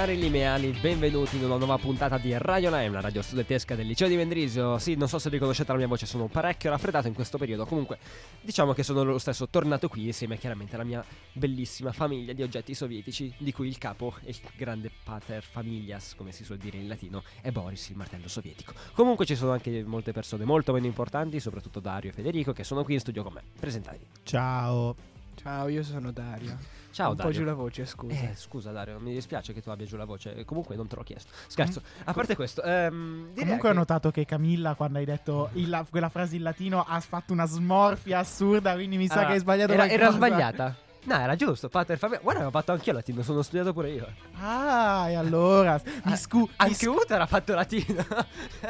Cari 0.00 0.16
lineali, 0.16 0.70
benvenuti 0.80 1.36
in 1.36 1.44
una 1.44 1.58
nuova 1.58 1.76
puntata 1.76 2.16
di 2.16 2.32
Radio 2.38 2.70
Lime, 2.70 2.88
la 2.88 3.02
radio 3.02 3.20
studentesca 3.20 3.74
del 3.74 3.86
liceo 3.86 4.08
di 4.08 4.16
Mendrisio. 4.16 4.78
Sì, 4.78 4.94
non 4.94 5.08
so 5.08 5.18
se 5.18 5.28
riconoscete 5.28 5.70
la 5.72 5.76
mia 5.76 5.88
voce, 5.88 6.06
sono 6.06 6.26
parecchio 6.26 6.70
raffreddato 6.70 7.06
in 7.06 7.12
questo 7.12 7.36
periodo. 7.36 7.66
Comunque, 7.66 7.98
diciamo 8.40 8.72
che 8.72 8.82
sono 8.82 9.02
lo 9.02 9.18
stesso 9.18 9.46
tornato 9.50 9.88
qui 9.88 10.06
insieme 10.06 10.38
chiaramente 10.38 10.74
alla 10.74 10.84
mia 10.84 11.04
bellissima 11.34 11.92
famiglia 11.92 12.32
di 12.32 12.42
oggetti 12.42 12.72
sovietici, 12.72 13.30
di 13.36 13.52
cui 13.52 13.68
il 13.68 13.76
capo 13.76 14.14
e 14.24 14.30
il 14.30 14.40
grande 14.56 14.90
pater 15.04 15.42
familias, 15.42 16.14
come 16.16 16.32
si 16.32 16.44
suol 16.44 16.56
dire 16.56 16.78
in 16.78 16.88
latino, 16.88 17.22
è 17.42 17.50
Boris, 17.50 17.90
il 17.90 17.96
martello 17.96 18.28
sovietico. 18.28 18.72
Comunque 18.94 19.26
ci 19.26 19.36
sono 19.36 19.52
anche 19.52 19.84
molte 19.84 20.12
persone 20.12 20.46
molto 20.46 20.72
meno 20.72 20.86
importanti, 20.86 21.40
soprattutto 21.40 21.78
Dario 21.78 22.08
e 22.08 22.14
Federico, 22.14 22.54
che 22.54 22.64
sono 22.64 22.84
qui 22.84 22.94
in 22.94 23.00
studio 23.00 23.22
con 23.22 23.34
me. 23.34 23.42
Presentatevi. 23.60 24.06
Ciao. 24.22 24.96
Ciao, 25.34 25.68
io 25.68 25.82
sono 25.82 26.10
Dario. 26.10 26.79
Ciao 26.92 27.10
Un 27.10 27.16
Dario. 27.16 27.30
po' 27.32 27.38
giù 27.38 27.44
la 27.44 27.54
voce, 27.54 27.86
scusa. 27.86 28.14
Eh, 28.14 28.32
scusa 28.34 28.72
Dario, 28.72 28.98
mi 28.98 29.12
dispiace 29.12 29.52
che 29.52 29.62
tu 29.62 29.70
abbia 29.70 29.86
giù 29.86 29.96
la 29.96 30.04
voce. 30.04 30.44
Comunque 30.44 30.74
non 30.74 30.88
te 30.88 30.96
l'ho 30.96 31.02
chiesto. 31.04 31.30
Scherzo. 31.46 31.82
A 32.04 32.12
parte 32.12 32.34
questo, 32.34 32.62
ehm, 32.62 33.28
direi 33.28 33.44
Comunque 33.44 33.68
ho 33.68 33.72
che- 33.72 33.78
notato 33.78 34.10
che 34.10 34.24
Camilla, 34.24 34.74
quando 34.74 34.98
hai 34.98 35.04
detto 35.04 35.50
il- 35.52 35.86
quella 35.88 36.08
frase 36.08 36.36
in 36.36 36.42
latino, 36.42 36.84
ha 36.86 36.98
fatto 37.00 37.32
una 37.32 37.46
smorfia 37.46 38.18
assurda, 38.18 38.74
quindi 38.74 38.96
mi 38.96 39.06
sa 39.06 39.12
Allora, 39.14 39.28
che 39.28 39.32
hai 39.34 39.38
sbagliato 39.40 39.72
era, 39.72 39.88
era 39.88 40.06
qualcosa. 40.08 40.16
sbagliata. 40.26 40.76
No, 41.02 41.14
era 41.14 41.34
giusto. 41.34 41.68
Pater 41.70 41.96
Fabio. 41.96 42.18
Guarda, 42.22 42.46
ho 42.46 42.50
fatto 42.50 42.72
anch'io 42.72 42.92
latino. 42.92 43.22
Sono 43.22 43.40
studiato 43.40 43.72
pure 43.72 43.90
io. 43.90 44.06
Ah, 44.38 45.08
e 45.08 45.14
allora 45.14 45.80
mi, 45.82 46.12
Ah, 46.12 46.16
scu- 46.16 46.48
mi, 46.48 46.54
Anche 46.56 46.74
scu- 46.74 47.10
ha 47.10 47.26
fatto 47.26 47.54
latino. 47.54 48.04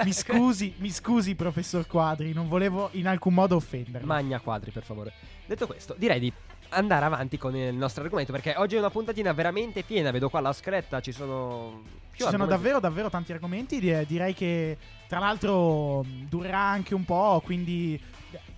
mi 0.05 0.13
scusi, 0.13 0.75
mi 0.79 0.91
scusi, 0.91 1.35
professor 1.35 1.87
Quadri, 1.89 2.33
non 2.33 2.47
volevo 2.49 2.91
in 2.93 3.09
alcun 3.09 3.35
modo 3.35 3.57
offenderlo. 3.57 4.07
Magna 4.07 4.39
quadri, 4.39 4.71
per 4.71 4.85
favore. 4.85 5.13
Detto 5.47 5.67
questo, 5.67 5.97
direi 5.99 6.21
di 6.21 6.33
andare 6.71 7.05
avanti 7.05 7.37
con 7.39 7.55
il 7.57 7.75
nostro 7.75 8.03
argomento. 8.05 8.33
Perché 8.33 8.55
oggi 8.57 8.77
è 8.77 8.79
una 8.79 8.91
puntatina 8.91 9.33
veramente 9.33 9.83
piena. 9.83 10.11
Vedo 10.11 10.29
qua 10.31 10.41
la 10.41 10.53
scaletta. 10.53 11.01
Ci 11.01 11.13
sono. 11.13 11.83
più 12.11 12.25
Ci 12.25 12.31
sono 12.31 12.45
argomenti. 12.45 12.55
davvero, 12.55 12.81
davvero 12.81 13.11
tanti 13.11 13.33
argomenti. 13.33 13.79
di- 13.81 14.07
Direi 14.07 14.35
che, 14.35 14.77
tra 15.09 15.19
l'altro, 15.19 16.05
durerà 16.29 16.59
anche 16.61 16.95
un 16.95 17.05
po'. 17.05 17.41
Quindi 17.45 18.01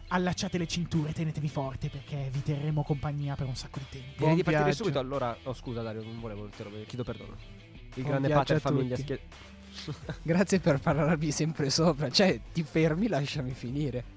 allacciate 0.09 0.59
le 0.59 0.67
cinture, 0.67 1.12
tenetevi 1.15 1.49
forte 1.49 1.89
perché 1.89 2.28
vi 2.31 2.43
terremo 2.43 2.83
compagnia 2.83 3.34
per 3.34 3.47
un 3.47 3.55
sacco 3.56 3.78
di 3.78 3.87
tempo. 3.91 4.15
Direi 4.19 4.34
di 4.34 4.43
partire 4.43 4.72
subito. 4.72 4.99
Allora, 4.99 5.37
oh, 5.45 5.55
scusa, 5.55 5.81
Dario, 5.83 6.03
non 6.03 6.21
volevo 6.21 6.45
interrompere. 6.45 6.84
Chiedo 6.84 7.03
perdono. 7.05 7.34
Il 7.95 8.03
Buon 8.03 8.06
grande 8.06 8.28
pater 8.28 8.61
famiglia. 8.61 8.97
schie- 8.97 9.21
Grazie 10.22 10.61
per 10.61 10.78
parlarmi 10.81 11.31
sempre 11.31 11.71
sopra. 11.71 12.11
Cioè, 12.11 12.39
ti 12.53 12.62
fermi, 12.62 13.09
lasciami 13.09 13.53
finire. 13.53 14.12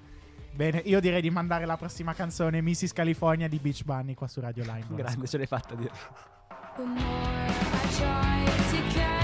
Bene, 0.55 0.81
io 0.85 1.01
direi 1.01 1.19
di 1.21 1.29
mandare 1.29 1.65
la 1.65 1.75
prossima 1.75 2.13
canzone, 2.13 2.61
Mrs. 2.61 2.93
California 2.93 3.49
di 3.49 3.59
Beach 3.59 3.83
Bunny, 3.83 4.13
qua 4.13 4.27
su 4.27 4.39
Radio 4.39 4.63
Line. 4.63 4.85
Grande, 4.87 5.27
ce 5.27 5.37
l'hai 5.37 5.47
fatta 5.47 5.75
dire. 5.75 5.91
The 6.77 6.83
more 6.83 7.03
I 7.03 7.89
try 7.91 8.45
to 8.45 9.14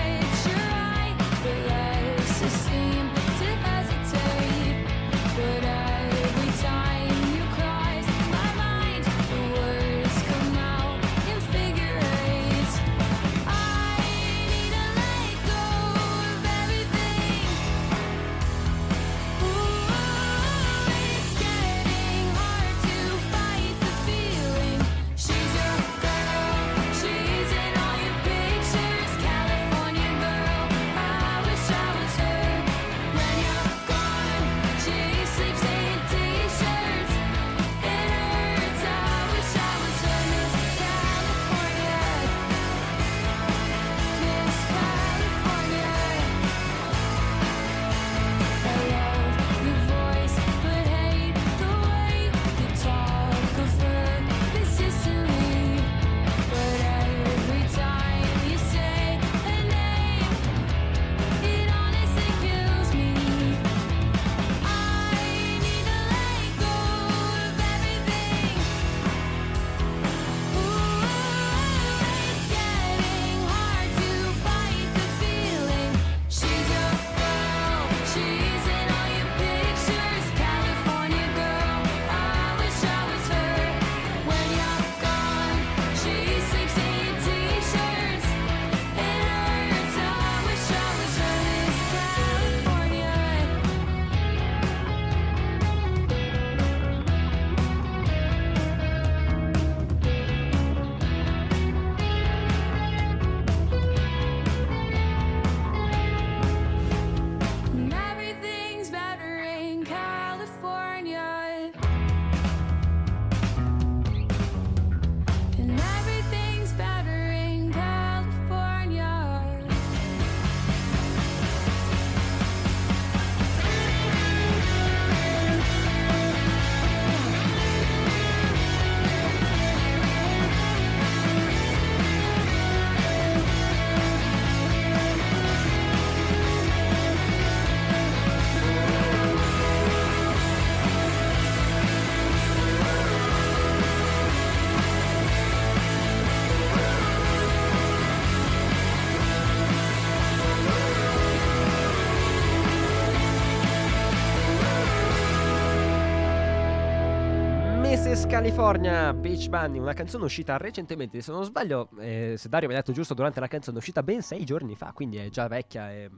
California, 158.42 159.14
Beach 159.14 159.50
Bunny, 159.50 159.78
una 159.78 159.94
canzone 159.94 160.24
uscita 160.24 160.58
recentemente, 160.58 161.22
se 161.22 161.32
non 161.32 161.44
sbaglio, 161.44 161.90
eh, 162.00 162.34
se 162.40 162.50
Dario 162.50 162.68
mi 162.68 162.74
ha 162.74 162.78
detto 162.78 162.92
giusto, 162.92 163.14
durante 163.14 163.40
la 163.40 163.46
canzone 163.46 163.76
è 163.76 163.80
uscita 163.80 164.02
ben 164.02 164.24
sei 164.24 164.44
giorni 164.46 164.76
fa, 164.76 164.94
quindi 164.94 165.18
è 165.18 165.30
già 165.30 165.48
vecchia 165.48 165.92
e, 165.92 166.10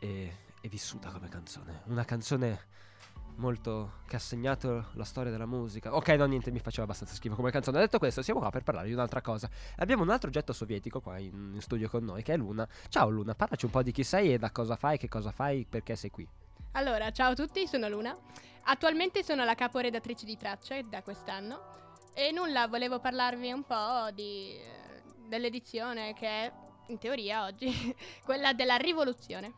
e- 0.00 0.36
e 0.58 0.68
vissuta 0.70 1.10
come 1.10 1.28
canzone. 1.28 1.82
Una 1.88 2.06
canzone 2.06 2.58
molto 3.36 3.96
che 4.06 4.16
ha 4.16 4.18
segnato 4.18 4.86
la 4.94 5.04
storia 5.04 5.30
della 5.30 5.44
musica. 5.44 5.94
Ok, 5.94 6.08
no, 6.12 6.24
niente, 6.24 6.50
mi 6.50 6.58
faceva 6.58 6.84
abbastanza 6.84 7.14
schifo 7.14 7.34
come 7.34 7.50
canzone. 7.50 7.80
Detto 7.80 7.98
questo, 7.98 8.22
siamo 8.22 8.40
qua 8.40 8.48
per 8.48 8.62
parlare 8.62 8.86
di 8.86 8.94
un'altra 8.94 9.20
cosa. 9.20 9.50
Abbiamo 9.76 10.04
un 10.04 10.08
altro 10.08 10.30
oggetto 10.30 10.54
sovietico 10.54 11.02
qua 11.02 11.18
in, 11.18 11.50
in 11.52 11.60
studio 11.60 11.90
con 11.90 12.02
noi, 12.02 12.22
che 12.22 12.32
è 12.32 12.36
Luna. 12.38 12.66
Ciao 12.88 13.10
Luna, 13.10 13.34
parlaci 13.34 13.66
un 13.66 13.72
po' 13.72 13.82
di 13.82 13.92
chi 13.92 14.04
sei 14.04 14.32
e 14.32 14.38
da 14.38 14.50
cosa 14.52 14.74
fai, 14.76 14.96
che 14.96 15.08
cosa 15.08 15.30
fai, 15.30 15.66
perché 15.68 15.96
sei 15.96 16.10
qui. 16.10 16.26
Allora, 16.74 17.10
ciao 17.10 17.32
a 17.32 17.34
tutti, 17.34 17.66
sono 17.66 17.86
Luna. 17.86 18.16
Attualmente 18.62 19.22
sono 19.22 19.44
la 19.44 19.54
caporedattrice 19.54 20.24
di 20.24 20.38
Tracce 20.38 20.84
da 20.88 21.02
quest'anno. 21.02 21.60
E 22.14 22.32
nulla, 22.32 22.66
volevo 22.66 22.98
parlarvi 22.98 23.52
un 23.52 23.62
po' 23.64 24.10
di, 24.14 24.56
eh, 24.56 25.02
dell'edizione 25.26 26.14
che 26.14 26.26
è, 26.26 26.52
in 26.86 26.96
teoria 26.96 27.44
oggi, 27.44 27.70
quella 28.24 28.54
della 28.54 28.76
rivoluzione. 28.76 29.52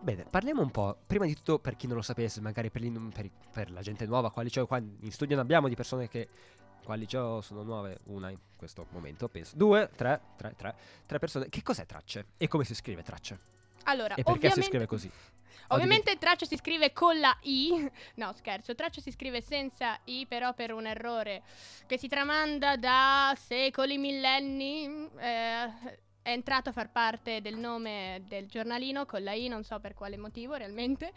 Bene, 0.00 0.24
parliamo 0.24 0.62
un 0.62 0.70
po'. 0.70 0.96
Prima 1.06 1.26
di 1.26 1.34
tutto, 1.34 1.58
per 1.58 1.76
chi 1.76 1.86
non 1.86 1.96
lo 1.96 2.02
sapesse, 2.02 2.40
magari 2.40 2.70
per, 2.70 2.82
per 3.12 3.30
per 3.52 3.70
la 3.70 3.82
gente 3.82 4.06
nuova, 4.06 4.30
qua 4.30 4.40
al 4.40 4.48
liceo, 4.48 4.66
qua 4.66 4.78
in 4.78 5.12
studio 5.12 5.36
ne 5.36 5.42
abbiamo 5.42 5.68
di 5.68 5.74
persone 5.74 6.08
che 6.08 6.26
qua 6.82 6.94
al 6.94 7.00
liceo 7.00 7.42
sono 7.42 7.64
nuove, 7.64 7.98
una 8.04 8.30
in 8.30 8.38
questo 8.56 8.86
momento, 8.92 9.28
penso. 9.28 9.56
Due, 9.56 9.90
tre, 9.94 10.22
tre, 10.36 10.54
tre, 10.56 10.74
tre 11.04 11.18
persone. 11.18 11.50
Che 11.50 11.62
cos'è 11.62 11.84
tracce? 11.84 12.28
E 12.38 12.48
come 12.48 12.64
si 12.64 12.74
scrive 12.74 13.02
tracce? 13.02 13.38
Allora, 13.84 14.14
E 14.14 14.22
perché 14.22 14.50
si 14.50 14.62
scrive 14.62 14.86
così? 14.86 15.10
Ovviamente 15.68 16.16
Tracce 16.18 16.46
si 16.46 16.56
scrive 16.56 16.92
con 16.92 17.18
la 17.18 17.36
I. 17.42 17.90
No, 18.16 18.32
scherzo, 18.32 18.74
Tracce 18.74 19.00
si 19.00 19.10
scrive 19.10 19.40
senza 19.40 19.98
I, 20.04 20.26
però 20.26 20.54
per 20.54 20.72
un 20.72 20.86
errore 20.86 21.42
che 21.86 21.98
si 21.98 22.08
tramanda 22.08 22.76
da 22.76 23.36
secoli, 23.38 23.98
millenni. 23.98 25.08
eh, 25.18 26.04
è 26.22 26.30
entrato 26.30 26.70
a 26.70 26.72
far 26.72 26.90
parte 26.90 27.40
del 27.40 27.56
nome 27.56 28.22
del 28.26 28.46
giornalino 28.46 29.06
con 29.06 29.22
la 29.22 29.32
I, 29.32 29.46
non 29.46 29.62
so 29.62 29.78
per 29.78 29.94
quale 29.94 30.16
motivo 30.16 30.54
realmente. 30.54 31.12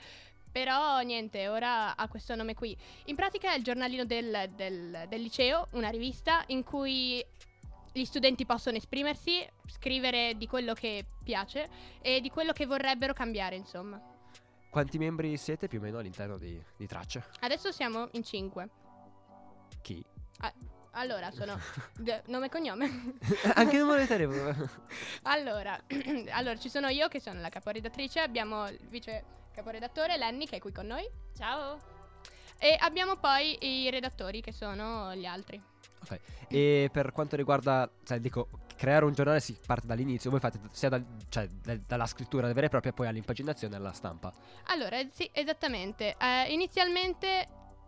Però 0.52 1.00
niente, 1.02 1.48
ora 1.48 1.96
ha 1.96 2.08
questo 2.08 2.36
nome 2.36 2.54
qui. 2.54 2.76
In 3.06 3.16
pratica 3.16 3.54
è 3.54 3.58
il 3.58 3.64
giornalino 3.64 4.04
del, 4.06 4.52
del- 4.56 5.06
del 5.08 5.22
liceo, 5.22 5.68
una 5.72 5.90
rivista 5.90 6.44
in 6.48 6.64
cui 6.64 7.24
gli 7.92 8.06
studenti 8.06 8.46
possono 8.46 8.78
esprimersi, 8.78 9.48
scrivere 9.68 10.36
di 10.38 10.48
quello 10.48 10.74
che 10.74 11.06
piace 11.24 11.70
e 12.02 12.22
di 12.22 12.30
quello 12.30 12.52
che 12.52 12.66
vorrebbero 12.66 13.14
cambiare, 13.14 13.56
insomma. 13.56 14.00
Quanti 14.70 14.98
membri 15.00 15.36
siete 15.38 15.68
più 15.68 15.80
o 15.80 15.82
meno 15.82 15.98
all'interno 15.98 16.38
di, 16.38 16.62
di 16.78 16.86
tracce? 16.86 17.24
Adesso 17.40 17.72
siamo 17.72 18.08
in 18.12 18.24
cinque. 18.24 18.70
Chi? 19.82 20.04
Allora, 20.92 21.32
sono 21.32 21.58
d- 21.98 22.22
nome 22.28 22.48
e 22.48 22.50
cognome. 22.50 23.16
Anche 23.56 23.78
numero 23.78 24.00
di 24.02 24.08
telefono. 24.08 24.70
allora, 25.24 25.80
allora, 26.32 26.58
ci 26.58 26.70
sono 26.70 26.88
io 26.90 27.08
che 27.08 27.20
sono 27.20 27.40
la 27.42 27.50
caporedattrice, 27.50 28.20
abbiamo 28.20 28.68
il 28.68 28.80
vice 28.90 29.24
caporedattore 29.54 30.18
Lenny 30.18 30.46
che 30.46 30.58
è 30.58 30.60
qui 30.60 30.72
con 30.72 30.88
noi. 30.88 31.08
Ciao. 31.36 31.80
E 32.58 32.76
abbiamo 32.80 33.16
poi 33.16 33.58
i 33.62 33.90
redattori 33.90 34.42
che 34.42 34.52
sono 34.52 35.16
gli 35.16 35.26
altri. 35.26 35.62
ok. 36.04 36.20
E 36.48 36.90
per 36.92 37.12
quanto 37.12 37.36
riguarda, 37.36 37.90
cioè, 38.04 38.20
dico, 38.20 38.50
creare 38.80 39.04
un 39.04 39.12
giornale 39.14 39.42
si 39.42 39.58
parte 39.66 39.86
dall'inizio. 39.86 40.30
Voi 40.30 40.40
fate 40.40 40.58
sia 40.72 40.88
dal- 40.88 41.06
cioè, 41.28 41.46
dal- 41.48 41.82
dalla 41.82 42.06
scrittura 42.06 42.48
vera 42.54 42.68
e 42.68 42.70
propria, 42.70 42.94
poi 42.94 43.08
all'impaginazione 43.08 43.74
e 43.76 43.78
alla 43.78 43.92
stampa. 43.92 44.32
Allora, 44.68 44.98
sì, 45.12 45.30
esattamente. 45.34 46.16
Eh, 46.18 46.54
inizialmente 46.54 47.48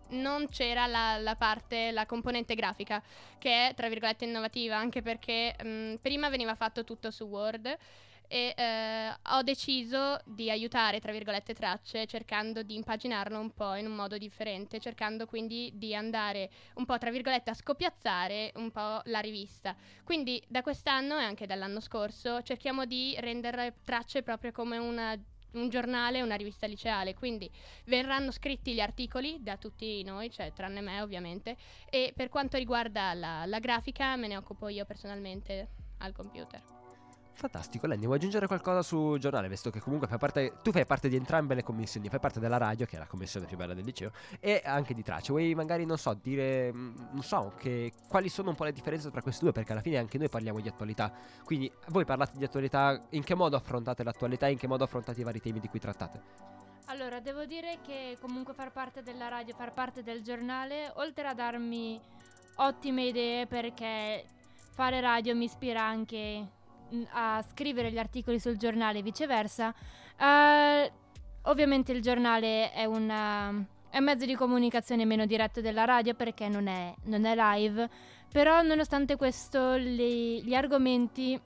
non 0.10 0.50
c'era 0.50 0.88
la, 0.88 1.18
la 1.18 1.38
parte, 1.38 1.92
la 1.92 2.06
componente 2.06 2.56
grafica, 2.56 3.02
che 3.38 3.70
è 3.70 3.74
tra 3.74 3.88
virgolette 3.88 4.26
innovativa, 4.26 4.76
anche 4.76 5.02
perché 5.02 5.56
mh, 5.64 6.02
prima 6.02 6.28
veniva 6.28 6.56
fatto 6.56 6.84
tutto 6.84 7.10
su 7.10 7.24
Word 7.24 7.78
e 8.32 8.54
eh, 8.56 9.14
ho 9.32 9.42
deciso 9.42 10.18
di 10.24 10.50
aiutare 10.50 11.02
tra 11.02 11.12
virgolette 11.12 11.54
tracce 11.54 12.06
cercando 12.06 12.64
di 12.64 12.76
impaginarlo 12.76 13.38
un 13.38 13.52
po' 13.52 13.76
in 13.76 13.88
un 13.88 13.94
modo 13.94 14.18
differente, 14.18 14.80
cercando 14.80 15.26
quindi 15.26 15.70
di 15.76 15.94
andare 15.94 16.50
un 16.76 16.86
po' 16.86 16.98
tra 16.98 17.12
virgolette 17.12 17.50
a 17.50 17.54
scopiazzare 17.54 18.54
un 18.56 18.72
po' 18.72 19.02
la 19.04 19.20
rivista. 19.20 19.76
Quindi 20.06 20.42
da 20.48 20.62
quest'anno 20.62 21.20
e 21.20 21.24
anche 21.24 21.46
dall'anno 21.46 21.82
scorso 21.82 22.42
cerchiamo 22.42 22.86
di 22.86 23.18
rendere 23.20 23.76
tracce 23.84 24.24
proprio 24.24 24.54
come 24.54 24.78
una 24.78 25.20
un 25.54 25.68
giornale, 25.68 26.22
una 26.22 26.36
rivista 26.36 26.66
liceale, 26.66 27.14
quindi 27.14 27.52
verranno 27.88 28.32
scritti 28.32 28.74
gli 28.74 28.80
articoli 28.80 29.44
da 29.44 29.58
tutti 29.58 30.02
noi, 30.04 30.32
cioè 30.32 30.54
tranne 30.54 30.80
me 30.80 31.02
ovviamente, 31.02 31.58
e 31.90 32.14
per 32.16 32.30
quanto 32.30 32.56
riguarda 32.56 33.14
la, 33.14 33.46
la 33.46 33.60
grafica 33.60 34.16
me 34.16 34.28
ne 34.28 34.38
occupo 34.38 34.70
io 34.70 34.86
personalmente 34.86 35.68
al 35.98 36.14
computer. 36.14 36.81
Fantastico, 37.34 37.88
Lenny, 37.88 38.06
vuoi 38.06 38.18
aggiungere 38.18 38.46
qualcosa 38.46 38.82
sul 38.82 39.20
giornale? 39.20 39.48
Visto 39.48 39.72
che 39.72 39.80
comunque 39.80 40.08
fai 40.08 40.18
parte, 40.18 40.54
tu 40.62 40.72
fai 40.72 40.86
parte 40.86 41.10
di 41.10 41.16
entrambe 41.16 41.56
le 41.56 41.64
commissioni, 41.64 42.08
fai 42.08 42.20
parte 42.20 42.40
della 42.40 42.58
radio, 42.58 42.86
che 42.86 42.98
è 42.98 43.00
la 43.00 43.08
commissione 43.08 43.48
più 43.48 43.58
bella 43.58 43.74
del 43.74 43.84
liceo, 43.84 44.12
e 44.40 44.62
anche 44.64 44.94
di 44.94 45.02
tracce. 45.02 45.32
Vuoi 45.32 45.56
magari, 45.56 45.86
non 45.86 45.98
so, 45.98 46.14
dire, 46.22 46.72
mm, 46.72 46.96
non 47.14 47.24
so, 47.24 47.54
che, 47.58 47.94
quali 48.08 48.30
sono 48.30 48.50
un 48.50 48.56
po' 48.56 48.66
le 48.66 48.74
differenze 48.74 49.10
tra 49.10 49.22
queste 49.22 49.44
due? 49.44 49.54
Perché 49.54 49.72
alla 49.72 49.82
fine 49.82 49.98
anche 49.98 50.18
noi 50.18 50.30
parliamo 50.30 50.60
di 50.60 50.68
attualità. 50.68 51.12
Quindi 51.44 51.72
voi 51.88 52.06
parlate 52.06 52.38
di 52.38 52.44
attualità, 52.44 53.02
in 53.10 53.24
che 53.24 53.34
modo 53.34 53.56
affrontate 53.56 54.04
l'attualità 54.04 54.48
e 54.48 54.52
in 54.52 54.58
che 54.58 54.68
modo 54.68 54.84
affrontate 54.84 55.22
i 55.22 55.24
vari 55.24 55.42
temi 55.42 55.60
di 55.60 55.68
cui 55.68 55.80
trattate? 55.80 56.22
Allora, 56.86 57.20
devo 57.20 57.46
dire 57.46 57.80
che 57.82 58.18
comunque 58.20 58.54
far 58.54 58.72
parte 58.72 59.02
della 59.02 59.30
radio, 59.30 59.56
far 59.56 59.74
parte 59.74 60.04
del 60.04 60.22
giornale, 60.22 60.92
oltre 60.96 61.28
a 61.28 61.34
darmi 61.34 62.00
ottime 62.56 63.06
idee 63.06 63.48
perché 63.48 64.26
fare 64.74 65.00
radio 65.00 65.36
mi 65.36 65.46
ispira 65.46 65.82
anche 65.82 66.60
a 67.12 67.44
scrivere 67.50 67.92
gli 67.92 67.98
articoli 67.98 68.40
sul 68.40 68.58
giornale 68.58 69.00
e 69.00 69.02
viceversa, 69.02 69.74
eh, 70.18 70.92
ovviamente 71.44 71.92
il 71.92 72.02
giornale 72.02 72.72
è 72.72 72.86
un 72.86 73.66
mezzo 74.00 74.26
di 74.26 74.36
comunicazione 74.36 75.06
meno 75.06 75.26
diretto 75.26 75.62
della 75.62 75.86
radio 75.86 76.14
perché 76.14 76.48
non 76.48 76.68
è, 76.68 76.94
non 77.04 77.26
è 77.26 77.36
live, 77.36 77.90
però 78.32 78.62
nonostante 78.62 79.16
questo 79.16 79.76
le- 79.76 80.42
gli 80.42 80.54
argomenti 80.54 81.40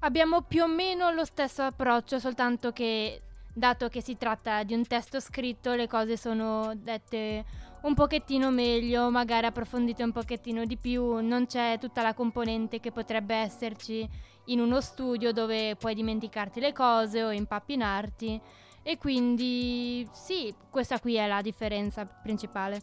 abbiamo 0.00 0.42
più 0.42 0.62
o 0.62 0.66
meno 0.66 1.10
lo 1.10 1.24
stesso 1.24 1.62
approccio, 1.62 2.18
soltanto 2.18 2.72
che 2.72 3.22
dato 3.52 3.88
che 3.88 4.00
si 4.00 4.16
tratta 4.16 4.62
di 4.62 4.74
un 4.74 4.86
testo 4.86 5.18
scritto, 5.20 5.74
le 5.74 5.88
cose 5.88 6.16
sono 6.16 6.72
dette 6.76 7.44
un 7.82 7.94
pochettino 7.94 8.50
meglio, 8.50 9.10
magari 9.10 9.46
approfondite 9.46 10.02
un 10.02 10.12
pochettino 10.12 10.64
di 10.64 10.76
più, 10.76 11.20
non 11.20 11.46
c'è 11.46 11.78
tutta 11.80 12.02
la 12.02 12.14
componente 12.14 12.80
che 12.80 12.92
potrebbe 12.92 13.34
esserci 13.34 14.08
in 14.48 14.60
uno 14.60 14.80
studio 14.80 15.32
dove 15.32 15.76
puoi 15.76 15.94
dimenticarti 15.94 16.60
le 16.60 16.72
cose 16.72 17.22
o 17.24 17.30
impappinarti 17.30 18.40
e 18.82 18.98
quindi 18.98 20.08
sì, 20.12 20.54
questa 20.70 20.98
qui 21.00 21.16
è 21.16 21.26
la 21.26 21.42
differenza 21.42 22.06
principale. 22.06 22.80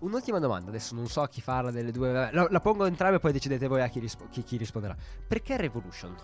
Un'ultima 0.00 0.38
domanda, 0.38 0.70
adesso 0.70 0.94
non 0.94 1.06
so 1.08 1.22
chi 1.24 1.40
farla 1.40 1.70
delle 1.70 1.92
due, 1.92 2.10
la, 2.10 2.46
la 2.48 2.60
pongo 2.60 2.86
entrambe 2.86 3.16
e 3.16 3.20
poi 3.20 3.32
decidete 3.32 3.66
voi 3.66 3.82
a 3.82 3.88
chi, 3.88 4.00
rispo- 4.00 4.28
chi- 4.30 4.42
chi 4.42 4.56
risponderà. 4.56 4.96
Perché 5.26 5.56
Revolution? 5.56 6.16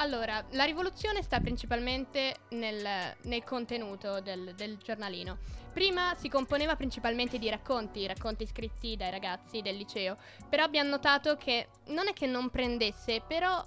Allora, 0.00 0.44
la 0.50 0.62
rivoluzione 0.62 1.22
sta 1.22 1.40
principalmente 1.40 2.36
nel, 2.50 3.16
nel 3.22 3.42
contenuto 3.42 4.20
del, 4.20 4.54
del 4.54 4.76
giornalino. 4.76 5.38
Prima 5.72 6.14
si 6.14 6.28
componeva 6.28 6.76
principalmente 6.76 7.36
di 7.36 7.50
racconti, 7.50 8.06
racconti 8.06 8.46
scritti 8.46 8.96
dai 8.96 9.10
ragazzi 9.10 9.60
del 9.60 9.76
liceo, 9.76 10.16
però 10.48 10.62
abbiamo 10.62 10.90
notato 10.90 11.36
che 11.36 11.68
non 11.86 12.06
è 12.06 12.12
che 12.12 12.26
non 12.26 12.48
prendesse, 12.48 13.22
però 13.26 13.64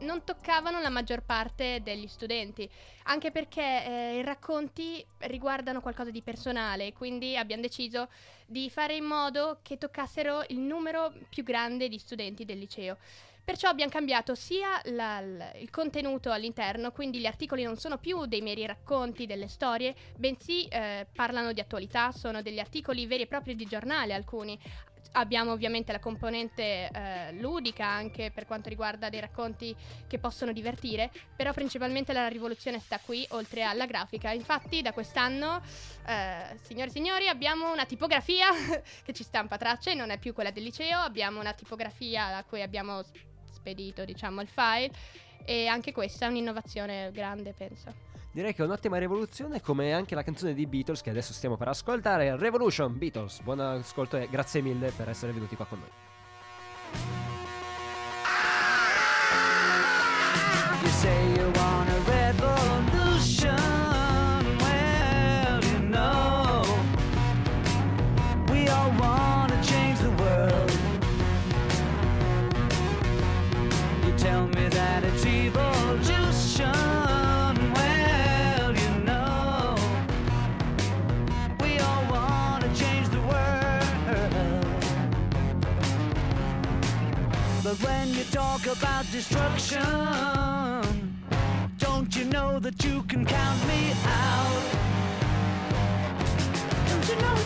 non 0.00 0.22
toccavano 0.22 0.80
la 0.80 0.88
maggior 0.88 1.22
parte 1.22 1.80
degli 1.82 2.06
studenti, 2.06 2.70
anche 3.04 3.32
perché 3.32 3.60
eh, 3.60 4.18
i 4.18 4.22
racconti 4.22 5.04
riguardano 5.18 5.80
qualcosa 5.80 6.10
di 6.10 6.22
personale, 6.22 6.92
quindi 6.92 7.36
abbiamo 7.36 7.62
deciso 7.62 8.08
di 8.46 8.70
fare 8.70 8.94
in 8.94 9.04
modo 9.04 9.58
che 9.62 9.78
toccassero 9.78 10.44
il 10.48 10.60
numero 10.60 11.12
più 11.28 11.42
grande 11.42 11.88
di 11.88 11.98
studenti 11.98 12.44
del 12.44 12.58
liceo. 12.58 12.98
Perciò 13.44 13.68
abbiamo 13.68 13.90
cambiato 13.90 14.34
sia 14.34 14.80
la- 14.84 15.20
l- 15.20 15.52
il 15.60 15.70
contenuto 15.70 16.30
all'interno, 16.30 16.92
quindi 16.92 17.18
gli 17.18 17.26
articoli 17.26 17.64
non 17.64 17.76
sono 17.76 17.98
più 17.98 18.26
dei 18.26 18.42
meri 18.42 18.64
racconti 18.64 19.26
delle 19.26 19.48
storie, 19.48 19.94
bensì 20.16 20.66
eh, 20.66 21.06
parlano 21.12 21.52
di 21.52 21.60
attualità, 21.60 22.12
sono 22.12 22.42
degli 22.42 22.60
articoli 22.60 23.06
veri 23.06 23.22
e 23.22 23.26
propri 23.26 23.56
di 23.56 23.66
giornale 23.66 24.14
alcuni. 24.14 24.58
Abbiamo 25.12 25.50
ovviamente 25.50 25.90
la 25.90 25.98
componente 25.98 26.88
eh, 26.88 27.32
ludica 27.32 27.84
anche 27.84 28.30
per 28.32 28.46
quanto 28.46 28.68
riguarda 28.68 29.08
dei 29.08 29.18
racconti 29.18 29.74
che 30.06 30.18
possono 30.20 30.52
divertire, 30.52 31.10
però 31.34 31.52
principalmente 31.52 32.12
la 32.12 32.28
rivoluzione 32.28 32.78
sta 32.78 33.00
qui, 33.04 33.26
oltre 33.30 33.64
alla 33.64 33.86
grafica. 33.86 34.30
Infatti 34.30 34.82
da 34.82 34.92
quest'anno, 34.92 35.60
eh, 36.06 36.56
signori 36.62 36.90
e 36.90 36.92
signori, 36.92 37.26
abbiamo 37.26 37.72
una 37.72 37.86
tipografia 37.86 38.46
che 39.02 39.12
ci 39.12 39.24
stampa 39.24 39.56
tracce, 39.56 39.94
non 39.94 40.10
è 40.10 40.18
più 40.18 40.32
quella 40.32 40.52
del 40.52 40.62
liceo, 40.62 41.00
abbiamo 41.00 41.40
una 41.40 41.54
tipografia 41.54 42.36
a 42.36 42.44
cui 42.44 42.62
abbiamo 42.62 43.02
spedito 43.60 44.04
diciamo 44.04 44.40
il 44.40 44.48
file 44.48 44.90
E 45.44 45.66
anche 45.66 45.92
questa 45.92 46.26
è 46.26 46.28
un'innovazione 46.28 47.10
grande, 47.12 47.52
penso. 47.52 47.92
Direi 48.32 48.54
che 48.54 48.62
è 48.62 48.64
un'ottima 48.64 48.98
rivoluzione, 48.98 49.60
come 49.60 49.92
anche 49.92 50.14
la 50.14 50.22
canzone 50.22 50.54
di 50.54 50.66
Beatles 50.66 51.00
che 51.00 51.10
adesso 51.10 51.32
stiamo 51.32 51.56
per 51.56 51.68
ascoltare, 51.68 52.36
Revolution 52.36 52.96
Beatles. 52.96 53.40
Buon 53.40 53.60
ascolto 53.60 54.16
e 54.16 54.28
grazie 54.30 54.60
mille 54.60 54.92
per 54.92 55.08
essere 55.08 55.32
venuti 55.32 55.56
qua 55.56 55.64
con 55.64 55.80
noi. 55.80 57.29
But 87.70 87.78
when 87.84 88.08
you 88.08 88.24
talk 88.24 88.66
about 88.66 89.04
destruction, 89.12 89.80
don't 91.78 92.16
you 92.16 92.24
know 92.24 92.58
that 92.58 92.82
you 92.82 93.02
can 93.04 93.24
count 93.24 93.66
me 93.68 93.92
out? 94.06 94.62
Don't 96.88 97.08
you 97.08 97.16
know 97.22 97.36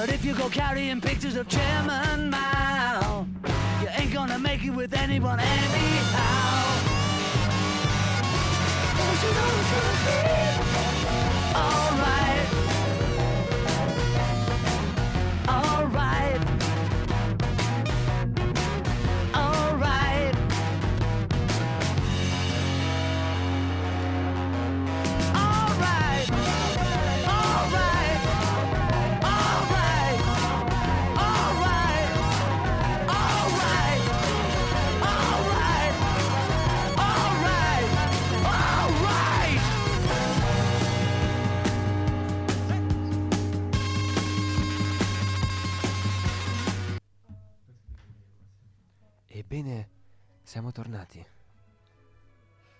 But 0.00 0.08
if 0.08 0.24
you 0.24 0.32
go 0.32 0.48
carrying 0.48 0.98
pictures 0.98 1.36
of 1.36 1.46
Chairman 1.46 2.30
Mao, 2.30 3.26
you 3.82 3.88
ain't 3.98 4.10
gonna 4.14 4.38
make 4.38 4.64
it 4.64 4.70
with 4.70 4.94
anyone 4.94 5.38
anyhow. 5.38 6.80
Alright. 11.54 12.19
Ebbene, 49.52 49.88
siamo 50.44 50.70
tornati. 50.70 51.26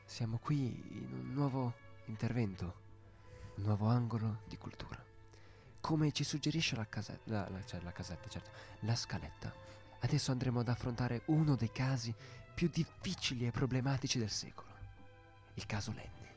Siamo 0.04 0.38
qui 0.38 0.66
in 0.66 1.12
un 1.12 1.32
nuovo 1.32 1.74
intervento, 2.04 2.74
un 3.56 3.64
nuovo 3.64 3.88
angolo 3.88 4.42
di 4.46 4.56
cultura. 4.56 4.96
Come 5.80 6.12
ci 6.12 6.22
suggerisce 6.22 6.76
la 6.76 6.86
casetta, 6.86 7.18
la, 7.24 7.48
la- 7.48 7.64
cioè 7.64 7.80
la 7.80 7.90
casetta, 7.90 8.28
certo, 8.28 8.50
la 8.82 8.94
scaletta. 8.94 9.52
Adesso 9.98 10.30
andremo 10.30 10.60
ad 10.60 10.68
affrontare 10.68 11.22
uno 11.24 11.56
dei 11.56 11.72
casi 11.72 12.14
più 12.54 12.68
difficili 12.72 13.48
e 13.48 13.50
problematici 13.50 14.20
del 14.20 14.30
secolo. 14.30 14.70
Il 15.54 15.66
caso 15.66 15.90
Lenny. 15.90 16.28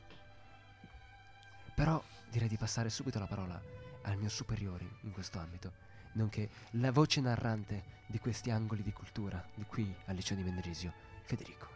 Però 1.76 2.02
direi 2.28 2.48
di 2.48 2.56
passare 2.56 2.90
subito 2.90 3.20
la 3.20 3.28
parola 3.28 3.62
al 4.02 4.16
mio 4.16 4.28
superiore 4.30 4.96
in 5.02 5.12
questo 5.12 5.38
ambito, 5.38 5.83
nonché 6.14 6.48
la 6.72 6.90
voce 6.90 7.20
narrante 7.20 7.92
di 8.06 8.18
questi 8.18 8.50
angoli 8.50 8.82
di 8.82 8.92
cultura 8.92 9.42
di 9.54 9.64
qui 9.64 9.94
al 10.06 10.14
liceo 10.14 10.36
di 10.36 10.42
Mendrisio, 10.42 10.92
Federico. 11.22 11.68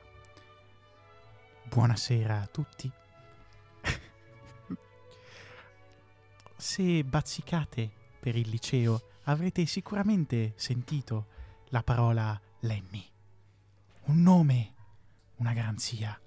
Buonasera 1.65 2.41
a 2.41 2.47
tutti. 2.47 2.91
Se 6.57 7.05
bazzicate 7.05 7.91
per 8.19 8.37
il 8.37 8.49
liceo 8.49 9.03
avrete 9.25 9.65
sicuramente 9.67 10.55
sentito 10.57 11.27
la 11.69 11.83
parola 11.83 12.41
Lenny. 12.61 13.07
Un 14.05 14.23
nome, 14.23 14.75
una 15.37 15.53
garanzia, 15.53 16.19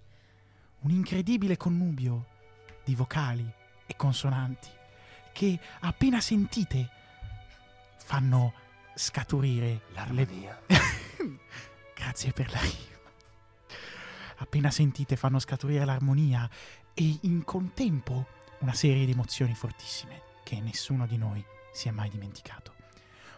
un 0.82 0.92
incredibile 0.92 1.58
connubio 1.58 2.28
di 2.84 2.96
vocali 2.96 3.50
e 3.86 3.96
consonanti 3.96 4.70
che 5.34 5.60
appena 5.80 6.20
sentite 6.22 6.90
fanno 8.12 8.52
scaturire 8.94 9.84
L'armonia. 9.94 10.62
Grazie 11.96 12.34
per 12.34 12.52
la 12.52 12.60
rima. 12.60 13.00
Appena 14.40 14.70
sentite 14.70 15.16
fanno 15.16 15.40
scaturire 15.40 15.86
l'armonia 15.86 16.50
e 16.94 17.20
in 17.22 17.46
contempo 17.46 18.28
una 18.60 18.74
serie 18.74 19.06
di 19.06 19.14
emozioni 19.14 19.56
fortissime 19.56 20.24
che 20.44 20.60
nessuno 20.60 21.08
di 21.08 21.16
noi 21.16 21.42
si 21.72 21.88
è 21.88 21.92
mai 21.92 22.10
dimenticato. 22.10 22.74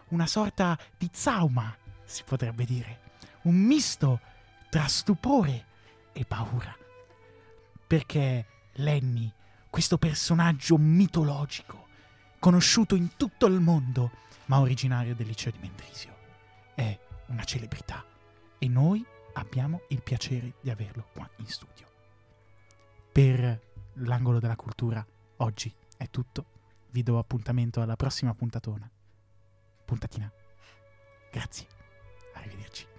Una 0.08 0.26
sorta 0.26 0.76
di 0.98 1.08
zauma, 1.12 1.72
si 2.02 2.24
potrebbe 2.24 2.64
dire. 2.64 3.12
Un 3.42 3.54
misto 3.54 4.18
tra 4.70 4.88
stupore 4.88 5.66
e 6.12 6.24
paura. 6.24 6.76
Perché 7.86 8.46
Lenny, 8.72 9.32
questo 9.70 9.98
personaggio 9.98 10.78
mitologico, 10.78 11.86
conosciuto 12.44 12.94
in 12.94 13.16
tutto 13.16 13.46
il 13.46 13.58
mondo, 13.58 14.10
ma 14.48 14.60
originario 14.60 15.14
del 15.14 15.26
liceo 15.26 15.50
di 15.50 15.56
Mendrisio. 15.60 16.14
È 16.74 16.98
una 17.28 17.42
celebrità 17.42 18.04
e 18.58 18.68
noi 18.68 19.02
abbiamo 19.32 19.80
il 19.88 20.02
piacere 20.02 20.56
di 20.60 20.68
averlo 20.68 21.06
qua 21.14 21.26
in 21.36 21.46
studio. 21.46 21.86
Per 23.10 23.60
l'angolo 23.94 24.40
della 24.40 24.56
cultura 24.56 25.02
oggi 25.38 25.74
è 25.96 26.10
tutto. 26.10 26.44
Vi 26.90 27.02
do 27.02 27.16
appuntamento 27.16 27.80
alla 27.80 27.96
prossima 27.96 28.34
puntatona. 28.34 28.90
Puntatina. 29.86 30.30
Grazie. 31.30 31.66
Arrivederci. 32.34 32.93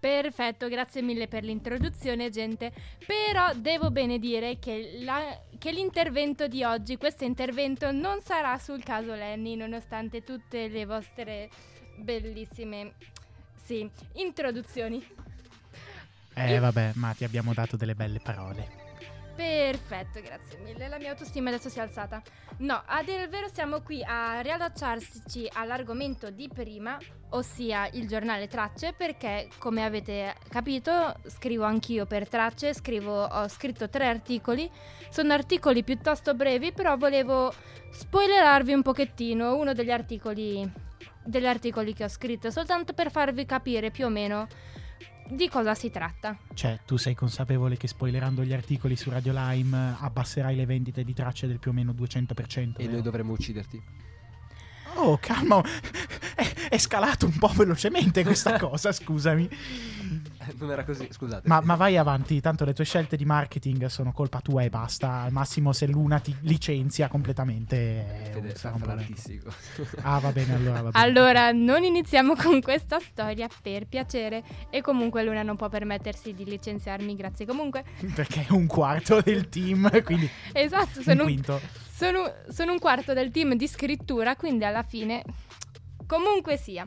Perfetto, 0.00 0.68
grazie 0.68 1.02
mille 1.02 1.28
per 1.28 1.44
l'introduzione, 1.44 2.30
gente. 2.30 2.72
Però 3.06 3.52
devo 3.54 3.90
bene 3.90 4.18
dire 4.18 4.58
che, 4.58 4.98
la- 5.02 5.38
che 5.58 5.72
l'intervento 5.72 6.48
di 6.48 6.64
oggi, 6.64 6.96
questo 6.96 7.24
intervento, 7.24 7.92
non 7.92 8.22
sarà 8.22 8.58
sul 8.58 8.82
caso 8.82 9.14
Lenny, 9.14 9.56
nonostante 9.56 10.24
tutte 10.24 10.68
le 10.68 10.86
vostre 10.86 11.50
bellissime, 11.96 12.94
sì, 13.62 13.88
introduzioni. 14.14 15.06
Eh 16.32 16.58
vabbè, 16.58 16.92
ma 16.94 17.12
ti 17.12 17.24
abbiamo 17.24 17.52
dato 17.52 17.76
delle 17.76 17.94
belle 17.94 18.20
parole. 18.20 18.89
Perfetto, 19.40 20.20
grazie 20.20 20.58
mille. 20.58 20.86
La 20.86 20.98
mia 20.98 21.12
autostima 21.12 21.48
adesso 21.48 21.70
si 21.70 21.78
è 21.78 21.80
alzata. 21.80 22.20
No, 22.58 22.82
a 22.84 23.02
dire 23.02 23.22
il 23.22 23.30
vero 23.30 23.48
siamo 23.48 23.80
qui 23.80 24.04
a 24.04 24.42
riallacciarci 24.42 25.48
all'argomento 25.54 26.28
di 26.28 26.46
prima, 26.52 26.98
ossia 27.30 27.88
il 27.92 28.06
giornale 28.06 28.48
Tracce, 28.48 28.92
perché 28.92 29.48
come 29.56 29.82
avete 29.82 30.34
capito 30.50 31.14
scrivo 31.26 31.64
anch'io 31.64 32.04
per 32.04 32.28
Tracce, 32.28 32.74
scrivo, 32.74 33.22
ho 33.22 33.48
scritto 33.48 33.88
tre 33.88 34.08
articoli. 34.08 34.70
Sono 35.08 35.32
articoli 35.32 35.82
piuttosto 35.84 36.34
brevi, 36.34 36.72
però 36.72 36.98
volevo 36.98 37.50
spoilerarvi 37.92 38.74
un 38.74 38.82
pochettino 38.82 39.56
uno 39.56 39.72
degli 39.72 39.90
articoli, 39.90 40.70
degli 41.24 41.46
articoli 41.46 41.94
che 41.94 42.04
ho 42.04 42.08
scritto, 42.08 42.50
soltanto 42.50 42.92
per 42.92 43.10
farvi 43.10 43.46
capire 43.46 43.90
più 43.90 44.04
o 44.04 44.10
meno 44.10 44.46
di 45.30 45.48
cosa 45.48 45.74
si 45.74 45.90
tratta. 45.90 46.36
Cioè, 46.54 46.80
tu 46.84 46.96
sei 46.96 47.14
consapevole 47.14 47.76
che 47.76 47.88
spoilerando 47.88 48.42
gli 48.42 48.52
articoli 48.52 48.96
su 48.96 49.10
Radio 49.10 49.32
Lime 49.34 49.96
abbasserai 49.98 50.54
le 50.56 50.66
vendite 50.66 51.04
di 51.04 51.14
tracce 51.14 51.46
del 51.46 51.58
più 51.58 51.70
o 51.70 51.74
meno 51.74 51.92
200%? 51.92 52.56
E 52.56 52.72
vero? 52.76 52.92
noi 52.92 53.02
dovremmo 53.02 53.32
ucciderti. 53.32 53.82
Oh, 54.94 55.18
calma, 55.18 55.62
è, 56.34 56.49
è 56.70 56.78
scalato 56.78 57.26
un 57.26 57.36
po' 57.36 57.48
velocemente 57.48 58.22
questa 58.22 58.56
cosa, 58.58 58.92
scusami. 58.92 59.48
Non 60.58 60.70
era 60.70 60.84
così, 60.84 61.06
scusate. 61.10 61.46
Ma, 61.48 61.60
ma 61.60 61.74
vai 61.74 61.96
avanti, 61.96 62.40
tanto 62.40 62.64
le 62.64 62.72
tue 62.72 62.84
scelte 62.84 63.16
di 63.16 63.24
marketing 63.24 63.86
sono 63.86 64.12
colpa 64.12 64.40
tua 64.40 64.62
e 64.62 64.70
basta. 64.70 65.22
Al 65.22 65.32
massimo 65.32 65.72
se 65.72 65.86
l'una 65.86 66.18
ti 66.20 66.34
licenzia 66.42 67.08
completamente 67.08 67.76
eh, 67.76 68.30
Fede, 68.32 68.54
sarà 68.56 68.74
un 68.74 68.80
problema. 68.82 69.00
l'artistico. 69.08 69.52
Ah, 70.02 70.18
va 70.20 70.30
bene, 70.32 70.54
allora 70.54 70.82
va 70.82 70.90
bene. 70.90 71.04
Allora, 71.04 71.52
non 71.52 71.82
iniziamo 71.84 72.34
con 72.36 72.60
questa 72.60 72.98
storia 73.00 73.48
per 73.62 73.86
piacere. 73.86 74.42
E 74.70 74.80
comunque 74.80 75.22
Luna 75.24 75.42
non 75.42 75.56
può 75.56 75.68
permettersi 75.68 76.32
di 76.34 76.44
licenziarmi, 76.44 77.14
grazie 77.16 77.46
comunque. 77.46 77.84
Perché 78.14 78.46
è 78.48 78.52
un 78.52 78.66
quarto 78.66 79.20
del 79.20 79.48
team, 79.48 80.02
quindi 80.04 80.28
Esatto, 80.52 80.98
un 80.98 81.04
sono 81.04 81.20
un, 81.22 81.26
quinto. 81.26 81.60
sono, 81.92 82.32
sono 82.48 82.72
un 82.72 82.78
quarto 82.78 83.12
del 83.12 83.30
team 83.30 83.54
di 83.54 83.66
scrittura, 83.68 84.36
quindi 84.36 84.64
alla 84.64 84.82
fine... 84.82 85.22
Comunque 86.10 86.56
sia. 86.56 86.84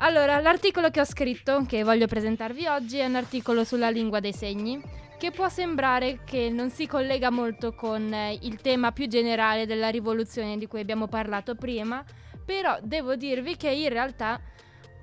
Allora, 0.00 0.38
l'articolo 0.38 0.90
che 0.90 1.00
ho 1.00 1.06
scritto, 1.06 1.64
che 1.66 1.82
voglio 1.82 2.06
presentarvi 2.06 2.66
oggi, 2.66 2.98
è 2.98 3.06
un 3.06 3.14
articolo 3.14 3.64
sulla 3.64 3.88
lingua 3.88 4.20
dei 4.20 4.34
segni, 4.34 4.82
che 5.16 5.30
può 5.30 5.48
sembrare 5.48 6.18
che 6.26 6.50
non 6.50 6.68
si 6.68 6.86
collega 6.86 7.30
molto 7.30 7.72
con 7.72 8.12
eh, 8.12 8.38
il 8.42 8.60
tema 8.60 8.92
più 8.92 9.06
generale 9.06 9.64
della 9.64 9.88
rivoluzione 9.88 10.58
di 10.58 10.66
cui 10.66 10.80
abbiamo 10.80 11.06
parlato 11.06 11.54
prima, 11.54 12.04
però 12.44 12.76
devo 12.82 13.16
dirvi 13.16 13.56
che 13.56 13.70
in 13.70 13.88
realtà 13.88 14.38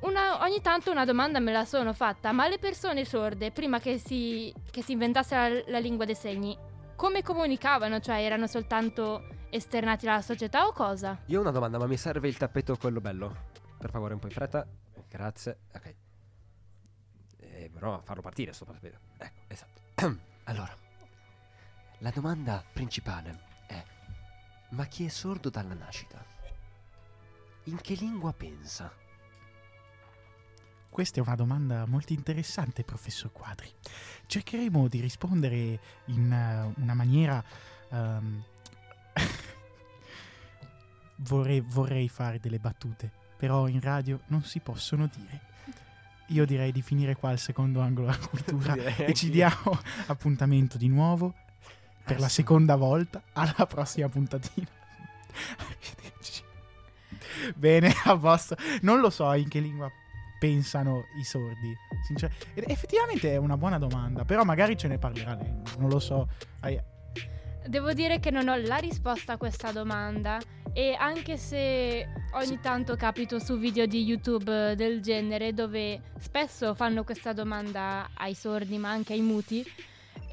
una- 0.01 0.43
ogni 0.43 0.61
tanto 0.61 0.91
una 0.91 1.05
domanda 1.05 1.39
me 1.39 1.51
la 1.51 1.65
sono 1.65 1.93
fatta, 1.93 2.31
ma 2.31 2.47
le 2.47 2.59
persone 2.59 3.05
sorde, 3.05 3.49
prima 3.49 3.79
che 3.79 3.97
si, 3.97 4.53
che 4.69 4.83
si 4.83 4.91
inventasse 4.91 5.35
la, 5.35 5.49
la 5.65 5.79
lingua 5.79 6.05
dei 6.05 6.13
segni, 6.13 6.55
come 6.95 7.23
comunicavano? 7.23 7.99
Cioè 8.01 8.21
erano 8.21 8.45
soltanto 8.45 9.23
esternati 9.51 10.07
alla 10.07 10.21
società 10.21 10.65
o 10.65 10.71
cosa? 10.71 11.19
Io 11.25 11.39
ho 11.39 11.41
una 11.41 11.51
domanda, 11.51 11.77
ma 11.77 11.85
mi 11.85 11.97
serve 11.97 12.27
il 12.27 12.37
tappeto 12.37 12.77
quello 12.77 13.01
bello? 13.01 13.49
Per 13.77 13.89
favore, 13.89 14.13
un 14.13 14.19
po' 14.19 14.27
in 14.27 14.33
fretta. 14.33 14.65
Grazie. 15.09 15.57
Ok. 15.75 15.95
Eh, 17.37 17.69
però 17.71 18.01
farlo 18.01 18.21
partire 18.21 18.53
sto 18.53 18.65
tappeto. 18.65 18.97
Ecco, 19.17 19.39
esatto. 19.47 19.81
allora, 20.45 20.73
la 21.99 22.09
domanda 22.11 22.63
principale 22.71 23.39
è: 23.67 23.83
ma 24.69 24.85
chi 24.85 25.05
è 25.05 25.09
sordo 25.09 25.49
dalla 25.49 25.73
nascita? 25.73 26.23
In 27.65 27.79
che 27.81 27.93
lingua 27.95 28.31
pensa? 28.33 28.91
Questa 30.89 31.19
è 31.19 31.23
una 31.23 31.35
domanda 31.35 31.85
molto 31.85 32.13
interessante, 32.13 32.83
professor 32.83 33.31
Quadri. 33.31 33.69
Cercheremo 34.25 34.87
di 34.87 34.99
rispondere 35.01 35.79
in 36.05 36.31
eh, 36.31 36.73
una 36.81 36.93
maniera... 36.93 37.43
ehm, 37.89 38.43
vorrei, 41.23 41.61
vorrei 41.61 42.07
fare 42.09 42.39
delle 42.39 42.59
battute, 42.59 43.11
però 43.37 43.67
in 43.67 43.81
radio 43.81 44.19
non 44.27 44.43
si 44.43 44.59
possono 44.59 45.09
dire. 45.13 45.49
Io 46.27 46.45
direi 46.45 46.71
di 46.71 46.81
finire 46.81 47.15
qua 47.15 47.31
il 47.31 47.39
secondo 47.39 47.81
angolo 47.81 48.07
della 48.07 48.27
cultura 48.27 48.75
e 48.95 49.13
ci 49.13 49.29
diamo 49.29 49.77
appuntamento 50.07 50.77
di 50.77 50.87
nuovo 50.87 51.33
per 52.03 52.19
la 52.19 52.29
seconda 52.29 52.75
volta 52.75 53.21
alla 53.33 53.65
prossima 53.67 54.07
puntatina. 54.07 54.67
Arrivederci. 55.57 56.43
Bene, 57.55 57.93
a 58.05 58.17
posto. 58.17 58.55
Non 58.81 58.99
lo 58.99 59.09
so 59.09 59.31
in 59.33 59.47
che 59.49 59.59
lingua 59.59 59.89
pensano 60.39 61.05
i 61.19 61.23
sordi. 61.23 61.75
Sincer- 62.07 62.31
ed 62.53 62.63
effettivamente 62.67 63.31
è 63.31 63.37
una 63.37 63.57
buona 63.57 63.77
domanda, 63.77 64.25
però 64.25 64.43
magari 64.43 64.77
ce 64.77 64.87
ne 64.87 64.97
parlerà 64.97 65.35
lei. 65.35 65.53
Non 65.77 65.89
lo 65.89 65.99
so. 65.99 66.29
Devo 67.65 67.93
dire 67.93 68.19
che 68.19 68.31
non 68.31 68.47
ho 68.47 68.55
la 68.55 68.77
risposta 68.77 69.33
a 69.33 69.37
questa 69.37 69.71
domanda 69.71 70.39
e 70.73 70.95
anche 70.97 71.37
se 71.37 72.07
ogni 72.33 72.59
tanto 72.61 72.95
capito 72.95 73.39
su 73.39 73.57
video 73.57 73.85
di 73.85 74.03
YouTube 74.03 74.71
eh, 74.71 74.75
del 74.75 75.01
genere 75.01 75.53
dove 75.53 76.01
spesso 76.19 76.73
fanno 76.73 77.03
questa 77.03 77.33
domanda 77.33 78.09
ai 78.13 78.33
sordi 78.33 78.77
ma 78.77 78.89
anche 78.89 79.13
ai 79.13 79.21
muti 79.21 79.65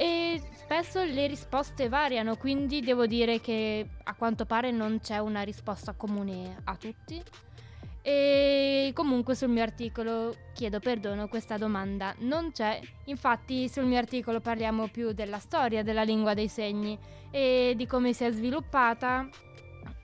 e 0.01 0.41
spesso 0.53 1.03
le 1.03 1.27
risposte 1.27 1.89
variano, 1.89 2.37
quindi 2.37 2.81
devo 2.81 3.07
dire 3.07 3.41
che 3.41 3.85
a 4.05 4.15
quanto 4.15 4.45
pare 4.45 4.71
non 4.71 5.01
c'è 5.01 5.19
una 5.19 5.43
risposta 5.43 5.93
comune 5.93 6.61
a 6.65 6.77
tutti. 6.77 7.21
E 8.01 8.93
comunque 8.95 9.35
sul 9.35 9.49
mio 9.49 9.63
articolo 9.65 10.35
chiedo 10.55 10.79
perdono, 10.79 11.27
questa 11.27 11.59
domanda 11.59 12.15
non 12.19 12.53
c'è. 12.53 12.81
Infatti 13.07 13.69
sul 13.69 13.87
mio 13.87 13.99
articolo 13.99 14.41
parliamo 14.41 14.87
più 14.87 15.13
della 15.13 15.41
storia 15.41 15.83
della 15.83 16.05
lingua 16.05 16.33
dei 16.33 16.49
segni 16.49 16.97
e 17.33 17.75
di 17.77 17.87
come 17.87 18.13
si 18.13 18.23
è 18.25 18.31
sviluppata 18.31 19.29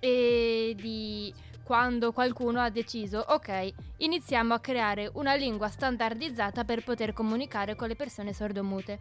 e 0.04 0.76
di 0.78 1.32
quando 1.62 2.12
qualcuno 2.12 2.60
ha 2.60 2.68
deciso 2.68 3.24
ok, 3.26 3.72
iniziamo 3.96 4.52
a 4.52 4.60
creare 4.60 5.10
una 5.14 5.34
lingua 5.34 5.68
standardizzata 5.68 6.62
per 6.64 6.84
poter 6.84 7.14
comunicare 7.14 7.74
con 7.74 7.88
le 7.88 7.96
persone 7.96 8.34
sordomute. 8.34 9.00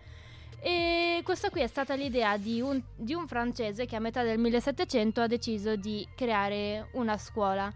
E 0.61 1.19
questa 1.25 1.49
qui 1.49 1.59
è 1.59 1.67
stata 1.67 1.93
l'idea 1.93 2.37
di 2.37 2.61
un, 2.61 2.81
di 2.95 3.13
un 3.13 3.27
francese 3.27 3.85
che 3.85 3.97
a 3.97 3.99
metà 3.99 4.23
del 4.23 4.39
1700 4.39 5.19
ha 5.19 5.27
deciso 5.27 5.75
di 5.75 6.07
creare 6.15 6.87
una 6.93 7.17
scuola 7.17 7.69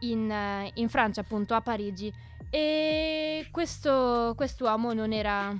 in, 0.00 0.68
in 0.74 0.88
Francia, 0.88 1.20
appunto 1.20 1.54
a 1.54 1.60
Parigi. 1.60 2.12
E 2.50 3.46
questo 3.52 4.32
quest'uomo 4.36 4.92
non 4.92 5.12
era, 5.12 5.54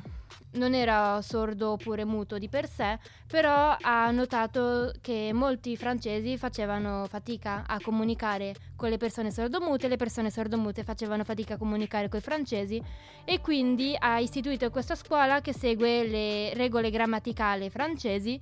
non 0.57 0.75
era 0.75 1.21
sordo 1.23 1.73
oppure 1.73 2.05
muto 2.05 2.39
di 2.39 2.49
per 2.49 2.69
sé, 2.69 2.99
però 3.27 3.77
ha 3.81 4.11
notato 4.11 4.93
che 5.01 5.31
molti 5.33 5.77
francesi 5.77 6.37
facevano 6.37 7.07
fatica 7.09 7.65
a 7.67 7.81
comunicare 7.81 8.55
con 8.75 8.89
le 8.89 8.97
persone 8.97 9.31
sordomute, 9.31 9.89
le 9.89 9.97
persone 9.97 10.31
sordomute 10.31 10.83
facevano 10.83 11.25
fatica 11.25 11.55
a 11.55 11.59
comunicare 11.59 12.09
con 12.09 12.19
i 12.19 12.23
francesi 12.23 12.83
e 13.25 13.41
quindi 13.41 13.95
ha 13.99 14.19
istituito 14.19 14.71
questa 14.71 14.95
scuola 14.95 15.41
che 15.41 15.53
segue 15.53 16.07
le 16.07 16.55
regole 16.55 16.91
grammaticali 16.91 17.71
francesi 17.71 18.41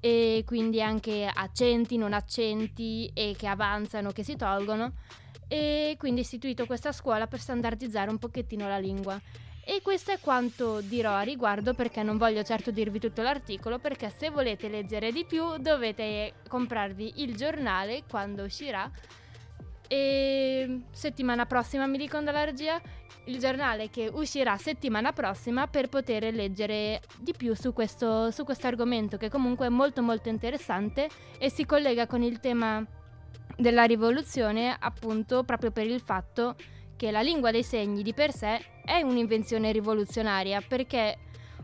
e 0.00 0.42
quindi 0.46 0.82
anche 0.82 1.28
accenti, 1.32 1.96
non 1.96 2.12
accenti 2.12 3.10
e 3.14 3.34
che 3.36 3.46
avanzano, 3.46 4.12
che 4.12 4.22
si 4.22 4.36
tolgono 4.36 4.92
e 5.48 5.94
quindi 5.98 6.20
ha 6.20 6.22
istituito 6.22 6.66
questa 6.66 6.92
scuola 6.92 7.26
per 7.26 7.40
standardizzare 7.40 8.10
un 8.10 8.18
pochettino 8.18 8.68
la 8.68 8.78
lingua. 8.78 9.20
E 9.68 9.82
questo 9.82 10.12
è 10.12 10.20
quanto 10.20 10.80
dirò 10.80 11.10
a 11.10 11.22
riguardo 11.22 11.74
perché 11.74 12.04
non 12.04 12.18
voglio 12.18 12.44
certo 12.44 12.70
dirvi 12.70 13.00
tutto 13.00 13.22
l'articolo 13.22 13.80
perché 13.80 14.12
se 14.16 14.30
volete 14.30 14.68
leggere 14.68 15.10
di 15.10 15.24
più 15.24 15.56
dovete 15.58 16.34
comprarvi 16.46 17.14
il 17.16 17.34
giornale 17.34 18.04
quando 18.08 18.44
uscirà. 18.44 18.88
E 19.88 20.82
settimana 20.92 21.46
prossima 21.46 21.86
mi 21.86 21.98
dicono 21.98 22.22
dalla 22.22 22.44
regia 22.44 22.80
il 23.24 23.40
giornale 23.40 23.90
che 23.90 24.08
uscirà 24.12 24.56
settimana 24.56 25.12
prossima 25.12 25.66
per 25.66 25.88
poter 25.88 26.32
leggere 26.32 27.02
di 27.18 27.34
più 27.36 27.52
su 27.56 27.72
questo, 27.72 28.30
su 28.30 28.44
questo 28.44 28.68
argomento 28.68 29.16
che 29.16 29.28
comunque 29.28 29.66
è 29.66 29.70
molto 29.70 30.00
molto 30.00 30.28
interessante 30.28 31.08
e 31.38 31.50
si 31.50 31.66
collega 31.66 32.06
con 32.06 32.22
il 32.22 32.38
tema 32.38 32.86
della 33.56 33.82
rivoluzione 33.82 34.76
appunto 34.78 35.42
proprio 35.42 35.72
per 35.72 35.86
il 35.86 36.00
fatto 36.00 36.54
che 36.54 36.75
la 37.10 37.20
lingua 37.20 37.50
dei 37.50 37.62
segni 37.62 38.02
di 38.02 38.14
per 38.14 38.32
sé 38.32 38.64
è 38.84 39.00
un'invenzione 39.02 39.70
rivoluzionaria 39.72 40.60
perché 40.60 41.18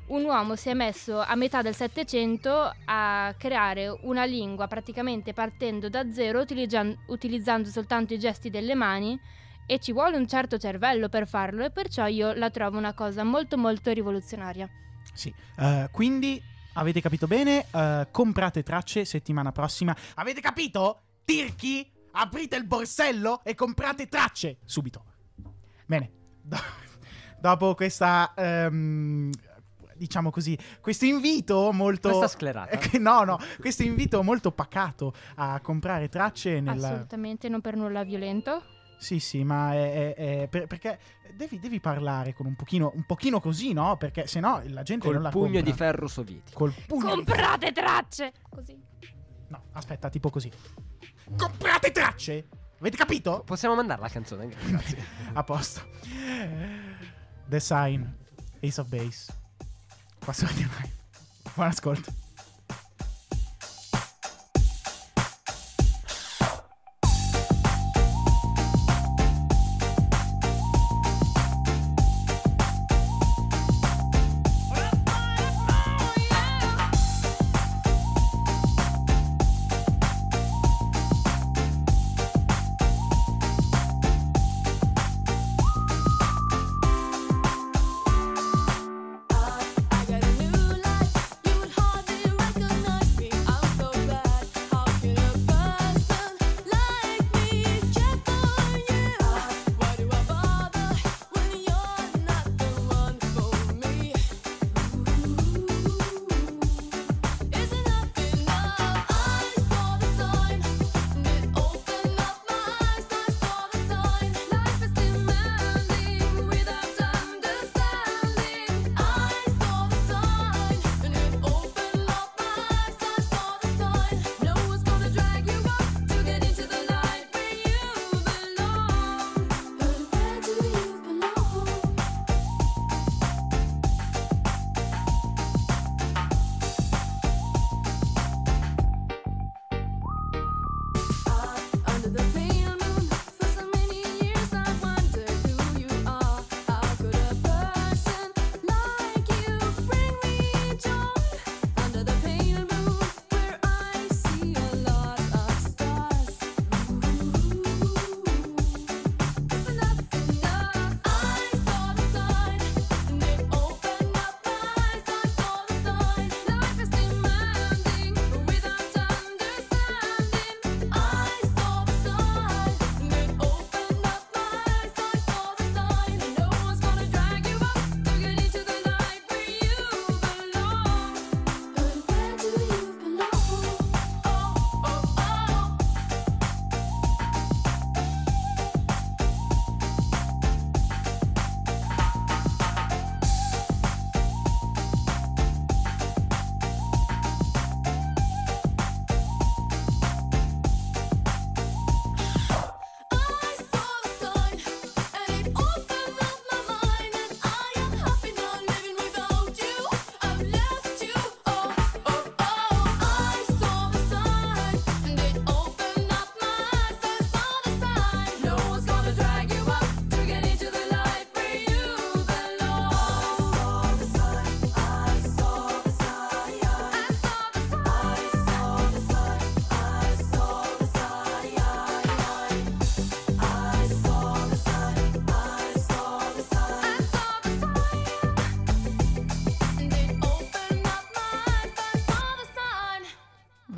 un 0.06 0.24
uomo 0.24 0.56
si 0.56 0.68
è 0.68 0.74
messo 0.74 1.20
a 1.20 1.34
metà 1.36 1.62
del 1.62 1.74
Settecento 1.74 2.74
a 2.84 3.34
creare 3.38 3.88
una 4.02 4.24
lingua 4.24 4.66
praticamente 4.66 5.32
partendo 5.32 5.88
da 5.88 6.10
zero 6.12 6.40
utilizza- 6.40 6.84
utilizzando 7.06 7.68
soltanto 7.68 8.12
i 8.12 8.18
gesti 8.18 8.50
delle 8.50 8.74
mani 8.74 9.18
e 9.66 9.78
ci 9.78 9.92
vuole 9.92 10.16
un 10.16 10.28
certo 10.28 10.58
cervello 10.58 11.08
per 11.08 11.26
farlo 11.26 11.64
e 11.64 11.70
perciò 11.70 12.06
io 12.06 12.32
la 12.34 12.50
trovo 12.50 12.76
una 12.76 12.92
cosa 12.92 13.24
molto 13.24 13.56
molto 13.56 13.90
rivoluzionaria. 13.90 14.68
Sì, 15.14 15.32
eh, 15.58 15.88
quindi 15.90 16.42
avete 16.74 17.00
capito 17.00 17.26
bene, 17.26 17.66
eh, 17.70 18.08
comprate 18.10 18.62
tracce 18.62 19.04
settimana 19.04 19.52
prossima. 19.52 19.96
Avete 20.16 20.40
capito? 20.40 21.02
Tirchi, 21.24 21.90
aprite 22.12 22.56
il 22.56 22.66
borsello 22.66 23.40
e 23.44 23.54
comprate 23.54 24.08
tracce 24.08 24.58
subito. 24.64 25.11
Bene, 25.98 26.10
do- 26.42 26.56
dopo 27.38 27.74
questa... 27.74 28.32
ehm, 28.34 29.30
diciamo 29.94 30.30
così, 30.30 30.58
questo 30.80 31.04
invito 31.04 31.70
molto... 31.72 32.08
Questa 32.08 32.26
sclerata. 32.28 32.70
Eh, 32.78 32.96
no, 32.98 33.24
no, 33.24 33.38
questo 33.60 33.82
invito 33.82 34.22
molto 34.22 34.50
pacato 34.52 35.12
a 35.36 35.60
comprare 35.60 36.08
tracce 36.08 36.60
nella... 36.60 36.88
Assolutamente 36.88 37.48
non 37.50 37.60
per 37.60 37.76
nulla 37.76 38.02
violento. 38.04 38.62
Sì, 38.98 39.18
sì, 39.20 39.44
ma 39.44 39.74
è, 39.74 40.14
è- 40.14 40.14
è- 40.14 40.48
per- 40.48 40.66
perché 40.66 40.98
devi, 41.36 41.58
devi 41.60 41.78
parlare 41.78 42.32
con 42.32 42.46
un 42.46 42.54
pochino, 42.56 42.90
un 42.94 43.04
pochino 43.04 43.38
così, 43.38 43.72
no? 43.72 43.96
Perché 43.96 44.26
se 44.26 44.40
no 44.40 44.62
la 44.68 44.82
gente 44.82 45.04
Col 45.04 45.14
non 45.14 45.22
la 45.24 45.30
pugno 45.30 45.44
compra. 45.46 45.60
di 45.62 45.72
ferro 45.72 46.08
sovietico. 46.08 46.58
Col 46.58 46.72
pugno 46.86 47.16
di 47.16 47.24
Comprate 47.24 47.72
tracce! 47.72 48.32
Così. 48.48 48.80
No, 49.48 49.64
aspetta, 49.72 50.08
tipo 50.08 50.30
così. 50.30 50.50
Comprate 51.36 51.90
tracce! 51.90 52.46
Avete 52.82 52.96
capito? 52.96 53.44
Possiamo 53.46 53.76
mandare 53.76 54.00
la 54.00 54.08
canzone? 54.08 54.48
Grazie. 54.58 55.04
A 55.34 55.44
posto. 55.44 55.86
The 57.48 57.60
Sign, 57.60 58.02
Ace 58.60 58.80
of 58.80 58.88
Base. 58.88 59.32
Qua 60.18 60.32
su 60.32 60.44
Radio 60.46 60.66
Nine. 60.66 60.90
Buon 61.54 61.68
ascolto. 61.68 62.21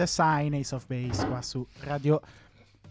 The 0.05 0.07
Sign, 0.07 0.55
Ace 0.55 0.75
of 0.75 0.87
Base 0.87 1.27
qua 1.27 1.41
su 1.41 1.67
Radio. 1.81 2.21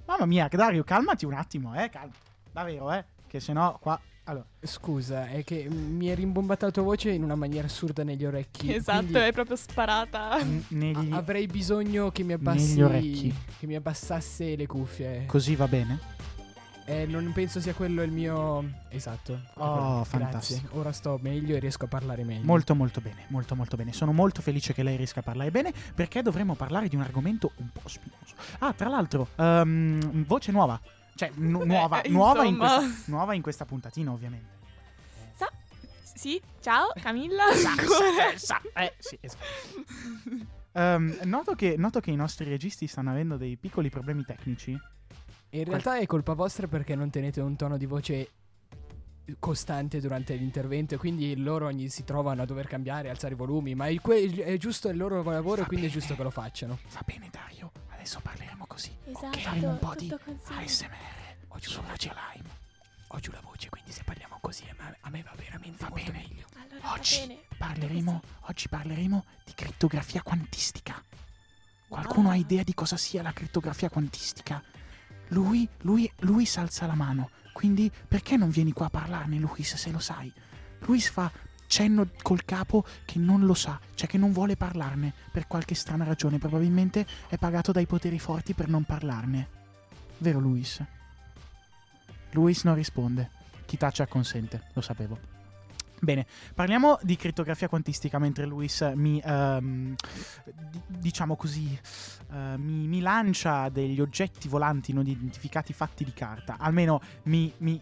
Mamma 0.06 0.26
mia, 0.26 0.47
Dario, 0.49 0.84
calmati 0.84 1.26
un 1.26 1.34
attimo, 1.34 1.80
eh. 1.80 1.89
Calma. 1.89 2.12
Davvero, 2.52 2.91
eh. 2.91 3.06
Che 3.28 3.39
sennò 3.39 3.78
qua. 3.80 3.99
Allora, 4.26 4.45
Scusa, 4.62 5.28
è 5.28 5.43
che 5.43 5.67
mi 5.69 6.08
è 6.08 6.15
rimbombata 6.15 6.65
la 6.67 6.71
tua 6.71 6.84
voce 6.84 7.12
in 7.12 7.23
una 7.23 7.36
maniera 7.36 7.67
assurda 7.67 8.04
negli 8.04 8.26
orecchi. 8.26 8.73
Esatto, 8.73 9.19
è 9.19 9.32
proprio 9.32 9.56
sparata. 9.58 10.41
n- 10.43 10.63
negli... 10.69 11.12
a- 11.12 11.17
avrei 11.17 11.45
bisogno 11.45 12.10
che 12.10 12.23
mi 12.23 12.34
abbassi 12.34 12.69
Negli 12.69 12.82
orecchi. 12.82 13.36
Che 13.60 13.67
mi 13.67 13.76
abbassasse 13.76 14.56
le 14.56 14.65
cuffie. 14.65 15.26
Così 15.28 15.56
va 15.56 15.67
bene? 15.67 15.99
Eh, 16.86 17.06
non 17.06 17.32
penso 17.34 17.62
sia 17.62 17.74
quello 17.74 18.02
il 18.04 18.12
mio. 18.12 18.69
Esatto. 18.89 19.39
Oh, 19.56 20.02
Grazie. 20.02 20.19
fantastico. 20.19 20.78
Ora 20.78 20.91
sto 20.91 21.17
meglio 21.22 21.56
e 21.56 21.60
riesco 21.60 21.86
a 21.86 21.88
parlare 21.88 22.24
meglio. 22.26 22.43
Molto 22.43 22.76
molto 22.76 23.00
bene, 23.00 23.24
molto 23.30 23.56
molto 23.56 23.78
bene. 23.78 23.93
Sono 23.93 24.12
molto 24.12 24.41
felice 24.41 24.74
che 24.74 24.84
lei 24.84 24.98
riesca 24.98 25.22
a 25.22 25.24
parlare 25.24 25.50
bene 25.50 25.72
perché 25.96 26.22
dovremmo 26.22 26.56
parlare 26.56 26.89
di 26.89 26.96
un 26.98 27.02
argomento 27.02 27.52
un 27.58 27.69
po' 27.72 27.88
spinoso. 27.88 28.36
Ah, 28.60 28.74
tra 28.74 28.89
l'altro, 28.89 29.30
ehm, 29.36 30.26
voce 30.26 30.52
nuova. 30.52 30.80
Cioè, 31.15 31.32
nu- 31.36 31.63
nuova, 31.65 32.02
Eh, 32.02 32.10
nuova, 32.10 32.43
in 32.43 32.58
questa, 32.58 32.82
nuova 33.06 33.34
in 33.34 33.41
questa 33.41 33.63
puntatina, 33.65 34.12
ovviamente. 34.12 34.50
Sa- 35.36 35.52
sì, 36.02 36.41
ciao 36.60 36.88
Camilla. 37.02 37.43
Eh, 37.54 38.38
sa- 38.38 38.62
eh, 38.76 38.93
sì, 39.00 39.17
esatto. 39.22 39.46
Ehm, 40.76 41.19
noto, 41.26 41.54
che, 41.54 41.76
noto 41.78 42.00
che 42.00 42.10
i 42.10 42.15
nostri 42.15 42.50
registi 42.50 42.88
stanno 42.88 43.12
avendo 43.12 43.38
dei 43.38 43.58
piccoli 43.58 43.91
problemi 43.91 44.26
tecnici. 44.26 44.76
In 45.54 45.66
realtà 45.66 45.98
è 46.00 46.06
colpa 46.08 46.34
vostra 46.34 46.68
perché 46.68 46.96
non 46.96 47.10
tenete 47.10 47.39
un 47.42 47.56
tono 47.56 47.78
di 47.78 47.86
voce 47.86 48.32
costante 49.39 50.02
durante 50.02 50.34
l'intervento 50.36 50.96
e 50.96 50.98
quindi 50.98 51.36
loro 51.38 51.68
ogni 51.68 51.89
si 51.89 52.04
trovano 52.04 52.42
a 52.42 52.46
dover 52.46 52.68
cambiare, 52.68 53.10
alzare 53.10 53.34
i 53.36 53.38
volumi, 53.38 53.76
ma 53.76 53.88
è, 53.88 53.96
que- 54.02 54.30
è 54.44 54.58
giusto 54.58 54.89
il 54.89 54.98
loro 54.98 55.22
lavoro 55.24 55.62
e 55.62 55.66
quindi 55.66 55.86
è 55.86 55.89
bene. 55.89 56.00
giusto 56.00 56.16
che 56.16 56.24
lo 56.24 56.30
facciano. 56.32 56.80
Va 56.92 57.02
bene, 57.06 57.30
Dario. 57.32 57.72
Adesso 57.89 58.20
parleremo 58.22 58.66
così. 58.68 58.92
Esatto, 59.06 59.38
faremo 59.39 59.70
un 59.70 59.80
po' 59.80 59.94
di 59.96 60.10
consiglio. 60.26 60.60
ASMR 60.60 61.60
su 61.60 61.82
Radio 61.88 62.13
Lime. 62.34 62.50
Ho 63.10 63.20
giù 63.20 63.32
la 63.32 63.42
voce, 63.42 63.70
quindi 63.70 63.92
se 63.92 64.02
parliamo 64.04 64.38
così 64.42 64.63
a 64.68 65.10
me, 65.10 65.22
va 65.22 65.34
veramente 65.38 65.84
Va 65.84 65.89
molto 65.89 66.12
bene. 66.12 66.26
meglio. 66.28 66.46
Allora 66.56 66.94
Oggi 66.94 67.20
va 67.20 67.26
bene. 67.28 67.39
parleremo, 67.58 68.22
oggi 68.42 68.68
parleremo 68.68 69.26
di 69.46 69.54
crittografia 69.54 70.22
quantistica. 70.24 71.02
Qualcuno 71.88 72.32
ha 72.32 72.36
idea 72.36 72.63
di 72.63 72.74
cosa 72.74 72.98
sia 72.98 73.22
la 73.22 73.32
crittografia 73.32 73.89
quantistica? 73.89 74.62
Lui, 75.34 75.67
lui, 75.82 76.10
Luis 76.19 76.58
alza 76.58 76.86
la 76.86 76.93
mano. 76.93 77.30
Quindi 77.52 77.91
perché 78.08 78.38
non 78.38 78.50
vieni 78.50 78.72
qua 78.72 78.86
a 78.86 78.89
parlarne, 78.89 79.38
Luis, 79.38 79.76
se 79.76 79.91
lo 79.91 80.00
sai? 80.00 80.32
Luis 80.80 81.10
fa 81.10 81.32
cenno 81.65 82.08
col 82.22 82.46
capo 82.46 82.86
che 83.06 83.17
non 83.17 83.46
lo 83.46 83.54
sa, 83.54 83.80
cioè 83.96 84.08
che 84.08 84.17
non 84.17 84.32
vuole 84.32 84.56
parlarne 84.56 85.13
per 85.32 85.48
qualche 85.48 85.76
strana 85.76 86.04
ragione. 86.04 86.38
Probabilmente 86.38 87.06
è 87.28 87.38
pagato 87.38 87.72
dai 87.72 87.86
poteri 87.86 88.19
forti 88.19 88.54
per 88.54 88.67
non 88.67 88.84
parlarne. 88.84 89.50
Vero, 90.19 90.39
Luis? 90.39 90.84
Luis 92.32 92.63
non 92.63 92.76
risponde. 92.76 93.30
Chi 93.65 93.78
taccia 93.78 94.06
consente, 94.08 94.69
lo 94.74 94.82
sapevo. 94.82 95.33
Bene, 96.04 96.26
parliamo 96.54 97.00
di 97.02 97.16
crittografia 97.16 97.70
quantistica 97.70 98.20
mentre 98.20 98.46
Luis 98.46 98.82
mi, 98.94 99.22
ehm, 99.24 99.96
di- 100.70 100.82
diciamo 101.00 101.38
così, 101.38 101.80
eh, 102.30 102.58
mi, 102.58 102.88
mi 102.88 103.00
lancia 103.00 103.70
degli 103.70 104.02
oggetti 104.02 104.50
volanti 104.50 104.92
non 104.92 105.08
identificati 105.08 105.72
fatti 105.72 106.04
di 106.04 106.12
carta. 106.12 106.58
Almeno 106.60 107.00
mi, 107.24 107.54
mi- 107.60 107.82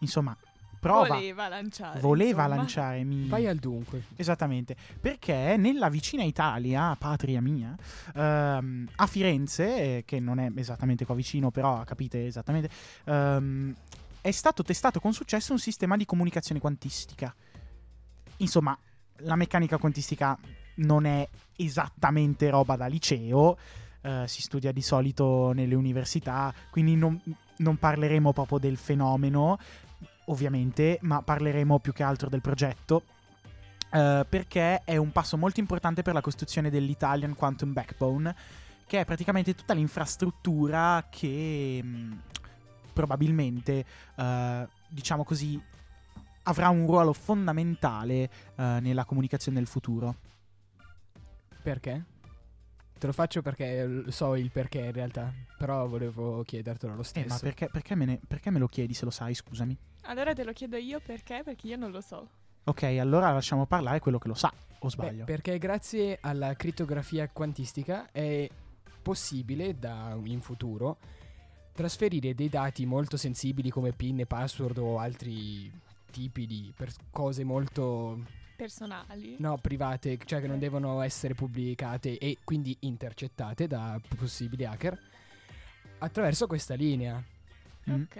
insomma, 0.00 0.36
prova, 0.80 1.14
Voleva 1.14 1.46
lanciare. 1.46 2.00
voleva 2.00 2.42
insomma. 2.42 2.56
lanciare. 2.56 3.04
Mi... 3.04 3.28
Vai 3.28 3.46
al 3.46 3.58
dunque. 3.58 4.06
Esattamente, 4.16 4.74
perché 5.00 5.54
nella 5.56 5.88
vicina 5.88 6.24
Italia, 6.24 6.96
patria 6.96 7.40
mia, 7.40 7.76
ehm, 8.16 8.88
a 8.96 9.06
Firenze, 9.06 10.02
che 10.04 10.18
non 10.18 10.40
è 10.40 10.50
esattamente 10.56 11.04
qua 11.04 11.14
vicino, 11.14 11.52
però 11.52 11.84
capite 11.84 12.26
esattamente, 12.26 12.68
ehm, 13.04 13.72
è 14.20 14.30
stato 14.32 14.64
testato 14.64 14.98
con 14.98 15.12
successo 15.12 15.52
un 15.52 15.58
sistema 15.60 15.96
di 15.96 16.04
comunicazione 16.04 16.60
quantistica. 16.60 17.32
Insomma, 18.42 18.76
la 19.18 19.36
meccanica 19.36 19.78
quantistica 19.78 20.36
non 20.76 21.04
è 21.04 21.28
esattamente 21.56 22.50
roba 22.50 22.76
da 22.76 22.86
liceo, 22.86 23.56
eh, 24.02 24.24
si 24.26 24.42
studia 24.42 24.72
di 24.72 24.82
solito 24.82 25.52
nelle 25.52 25.76
università, 25.76 26.52
quindi 26.70 26.96
non, 26.96 27.20
non 27.58 27.76
parleremo 27.76 28.32
proprio 28.32 28.58
del 28.58 28.76
fenomeno, 28.76 29.58
ovviamente, 30.26 30.98
ma 31.02 31.22
parleremo 31.22 31.78
più 31.78 31.92
che 31.92 32.02
altro 32.02 32.28
del 32.28 32.40
progetto. 32.40 33.04
eh, 33.92 34.24
perché 34.28 34.82
è 34.84 34.96
un 34.96 35.12
passo 35.12 35.36
molto 35.36 35.60
importante 35.60 36.02
per 36.02 36.14
la 36.14 36.22
costruzione 36.22 36.70
dell'Italian 36.70 37.34
Quantum 37.34 37.72
Backbone, 37.72 38.34
che 38.86 39.00
è 39.00 39.04
praticamente 39.04 39.54
tutta 39.54 39.74
l'infrastruttura 39.74 41.06
che 41.10 41.80
mh, 41.82 42.20
probabilmente, 42.92 43.84
eh, 44.16 44.68
diciamo 44.88 45.24
così, 45.24 45.60
avrà 46.44 46.68
un 46.70 46.86
ruolo 46.86 47.12
fondamentale 47.12 48.22
eh, 48.56 48.78
nella 48.80 49.04
comunicazione 49.04 49.58
del 49.58 49.66
futuro. 49.66 50.16
Perché? 51.62 52.04
Te 52.98 53.06
lo 53.06 53.12
faccio 53.12 53.42
perché 53.42 53.84
l- 53.86 54.12
so 54.12 54.34
il 54.36 54.50
perché 54.50 54.78
in 54.78 54.92
realtà, 54.92 55.32
però 55.58 55.86
volevo 55.88 56.42
chiedertelo 56.44 56.94
lo 56.94 57.00
Eh, 57.00 57.04
stesso. 57.04 57.28
ma 57.28 57.38
perché, 57.38 57.68
perché 57.70 57.94
me 57.94 58.04
ne- 58.04 58.20
perché 58.26 58.50
me 58.50 58.58
lo 58.58 58.68
chiedi 58.68 58.94
se 58.94 59.04
lo 59.04 59.10
sai, 59.10 59.34
scusami? 59.34 59.76
Allora 60.02 60.32
te 60.34 60.44
lo 60.44 60.52
chiedo 60.52 60.76
io 60.76 61.00
perché? 61.00 61.42
Perché 61.44 61.66
io 61.68 61.76
non 61.76 61.90
lo 61.90 62.00
so. 62.00 62.28
Ok, 62.64 62.82
allora 62.84 63.32
lasciamo 63.32 63.66
parlare 63.66 63.98
quello 63.98 64.18
che 64.18 64.28
lo 64.28 64.34
sa, 64.34 64.52
o 64.52 64.86
Beh, 64.86 64.88
sbaglio? 64.90 65.24
perché 65.24 65.58
grazie 65.58 66.18
alla 66.20 66.54
crittografia 66.54 67.28
quantistica 67.28 68.08
è 68.12 68.48
possibile 69.02 69.76
da 69.76 70.16
in 70.22 70.40
futuro 70.40 70.98
trasferire 71.72 72.34
dei 72.36 72.48
dati 72.48 72.86
molto 72.86 73.16
sensibili 73.16 73.68
come 73.70 73.90
PIN 73.92 74.20
e 74.20 74.26
password 74.26 74.78
o 74.78 74.98
altri 75.00 75.68
tipi 76.12 76.46
di 76.46 76.72
per- 76.76 76.92
cose 77.10 77.42
molto 77.42 78.22
Personali. 78.54 79.34
no, 79.40 79.58
private, 79.58 80.16
cioè 80.24 80.40
che 80.40 80.46
non 80.46 80.60
devono 80.60 81.00
essere 81.00 81.34
pubblicate 81.34 82.16
e 82.18 82.38
quindi 82.44 82.76
intercettate 82.80 83.66
da 83.66 84.00
possibili 84.16 84.64
hacker 84.64 84.96
attraverso 85.98 86.46
questa 86.46 86.74
linea. 86.74 87.20
Mm. 87.90 88.02
Ok. 88.02 88.16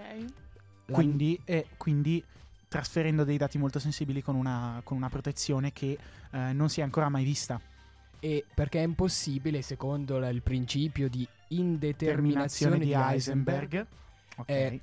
La- 0.87 0.95
Quindi, 0.95 1.39
e 1.45 1.67
quindi 1.77 2.21
trasferendo 2.67 3.23
dei 3.23 3.37
dati 3.37 3.57
molto 3.57 3.79
sensibili 3.79 4.21
con 4.21 4.35
una, 4.35 4.81
con 4.83 4.97
una 4.97 5.07
protezione 5.09 5.71
che 5.71 5.97
eh, 6.31 6.51
non 6.53 6.67
si 6.69 6.81
è 6.81 6.83
ancora 6.83 7.07
mai 7.07 7.23
vista. 7.23 7.61
e 8.19 8.45
perché 8.53 8.79
è 8.79 8.83
impossibile, 8.83 9.61
secondo 9.61 10.17
la- 10.17 10.29
il 10.29 10.41
principio 10.41 11.09
di 11.09 11.27
indeterminazione 11.49 12.77
Terminazione 12.77 12.79
di 12.79 12.85
di 12.85 12.93
Heisenberg, 12.93 13.73
Heisenberg. 13.73 13.87
Ok. 14.37 14.49
eh, 14.49 14.81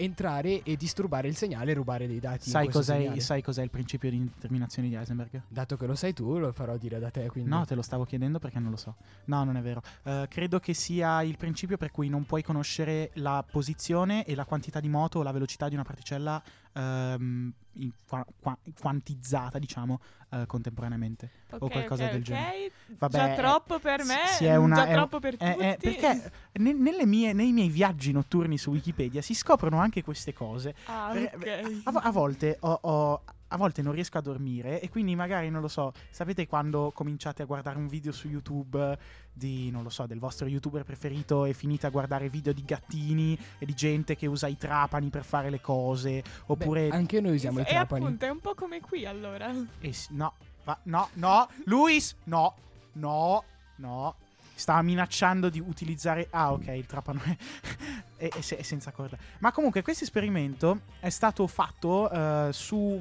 entrare 0.00 0.62
e 0.62 0.76
disturbare 0.76 1.28
il 1.28 1.36
segnale 1.36 1.70
e 1.72 1.74
rubare 1.74 2.06
dei 2.06 2.20
dati. 2.20 2.48
sai, 2.48 2.68
cos'è, 2.68 3.18
sai 3.18 3.42
cos'è 3.42 3.62
il 3.62 3.70
principio 3.70 4.10
di 4.10 4.16
indeterminazione 4.16 4.88
di 4.88 4.94
Heisenberg? 4.94 5.42
Dato 5.48 5.76
che 5.76 5.86
lo 5.86 5.94
sai 5.94 6.12
tu, 6.12 6.38
lo 6.38 6.52
farò 6.52 6.76
dire 6.76 6.98
da 6.98 7.10
te. 7.10 7.26
Quindi. 7.28 7.50
No, 7.50 7.64
te 7.64 7.74
lo 7.74 7.82
stavo 7.82 8.04
chiedendo 8.04 8.38
perché 8.38 8.58
non 8.58 8.70
lo 8.70 8.76
so. 8.76 8.96
No, 9.26 9.44
non 9.44 9.56
è 9.56 9.60
vero. 9.60 9.82
Eh, 10.04 10.26
credo 10.28 10.58
che 10.58 10.74
sia 10.74 11.22
il 11.22 11.36
principio 11.36 11.76
per 11.76 11.90
cui 11.90 12.08
non 12.08 12.24
puoi 12.24 12.42
conoscere 12.42 13.10
la 13.14 13.44
posizione 13.48 14.24
e 14.24 14.34
la 14.34 14.44
quantità 14.44 14.80
di 14.80 14.88
moto 14.88 15.18
o 15.18 15.22
la 15.22 15.32
velocità 15.32 15.68
di 15.68 15.74
una 15.74 15.84
particella 15.84 16.42
ehm, 16.72 17.52
in 17.74 17.90
qua- 18.06 18.26
qua- 18.40 18.58
quantizzata, 18.78 19.58
diciamo, 19.58 20.00
eh, 20.30 20.44
contemporaneamente. 20.46 21.30
Ok, 21.50 21.62
o 21.62 21.68
qualcosa 21.68 22.04
ok, 22.04 22.10
del 22.10 22.20
ok. 22.20 22.26
genere. 22.26 22.72
Vabbè, 22.98 23.16
già 23.16 23.32
eh, 23.32 23.36
troppo 23.36 23.78
per 23.78 24.04
me, 24.04 24.26
si 24.36 24.44
è 24.44 24.56
una- 24.56 24.74
già 24.76 24.86
è- 24.86 24.92
troppo 24.92 25.18
per 25.20 25.34
Eh, 25.38 25.52
tutti. 25.52 25.64
eh, 25.64 25.76
perché 25.80 26.32
ne- 26.52 26.72
nelle 26.72 27.06
mie- 27.06 27.32
nei 27.32 27.52
miei 27.52 27.68
viaggi 27.68 28.12
notturni 28.12 28.58
su 28.58 28.70
Wikipedia 28.70 29.22
si 29.22 29.34
scoprono 29.34 29.78
anche 29.78 30.02
queste 30.02 30.32
cose. 30.32 30.74
Ah, 30.86 31.16
Eh, 31.16 31.32
ok. 31.34 31.80
A, 31.84 31.92
a 32.02 32.10
volte 32.10 32.56
ho- 32.60 32.78
ho- 32.82 33.22
a 33.52 33.56
volte 33.56 33.82
non 33.82 33.92
riesco 33.92 34.16
a 34.18 34.20
dormire 34.20 34.80
e 34.80 34.88
quindi 34.88 35.14
magari 35.16 35.50
non 35.50 35.60
lo 35.60 35.68
so. 35.68 35.92
Sapete 36.10 36.46
quando 36.46 36.92
cominciate 36.94 37.42
a 37.42 37.46
guardare 37.46 37.78
un 37.78 37.88
video 37.88 38.12
su 38.12 38.28
YouTube 38.28 38.98
di 39.32 39.70
non 39.70 39.82
lo 39.82 39.88
so, 39.88 40.06
del 40.06 40.18
vostro 40.18 40.46
youtuber 40.46 40.84
preferito 40.84 41.44
e 41.44 41.52
finite 41.52 41.86
a 41.86 41.90
guardare 41.90 42.28
video 42.28 42.52
di 42.52 42.64
gattini 42.64 43.38
e 43.58 43.66
di 43.66 43.74
gente 43.74 44.14
che 44.16 44.26
usa 44.26 44.46
i 44.46 44.56
trapani 44.56 45.08
per 45.10 45.24
fare 45.24 45.50
le 45.50 45.60
cose 45.60 46.22
Beh, 46.22 46.24
oppure 46.46 46.88
anche 46.90 47.20
noi 47.20 47.34
usiamo 47.34 47.58
i 47.58 47.62
e 47.62 47.66
trapani. 47.66 48.04
appunto 48.04 48.24
è 48.24 48.28
un 48.30 48.40
po' 48.40 48.54
come 48.54 48.80
qui 48.80 49.04
allora. 49.06 49.52
eh 49.80 49.92
sì, 49.92 50.08
no, 50.14 50.34
va- 50.64 50.78
no, 50.84 51.08
no, 51.14 51.48
Luis, 51.64 52.14
no. 52.24 52.54
No, 52.92 53.44
no. 53.76 54.14
Stava 54.54 54.82
minacciando 54.82 55.48
di 55.48 55.58
utilizzare. 55.58 56.26
Ah, 56.30 56.52
ok, 56.52 56.66
il 56.66 56.84
trapano 56.86 57.20
è, 57.22 57.36
è- 58.16 58.28
è 58.28 58.38
è 58.56 58.62
senza 58.62 58.90
corda. 58.90 59.16
Ma 59.38 59.52
comunque, 59.52 59.80
questo 59.82 60.04
esperimento 60.04 60.80
è 61.00 61.08
stato 61.08 61.46
fatto 61.46 62.10
eh, 62.10 62.48
su. 62.52 63.00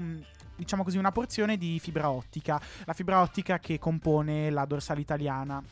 Diciamo 0.60 0.84
così, 0.84 0.98
una 0.98 1.14
porzione 1.14 1.56
di 1.58 1.80
fibra 1.80 2.12
ottica. 2.12 2.60
La 2.84 2.92
fibra 2.94 3.22
ottica 3.22 3.60
che 3.60 3.80
compone 3.80 4.50
la 4.50 4.66
dorsale 4.66 5.00
italiana 5.00 5.64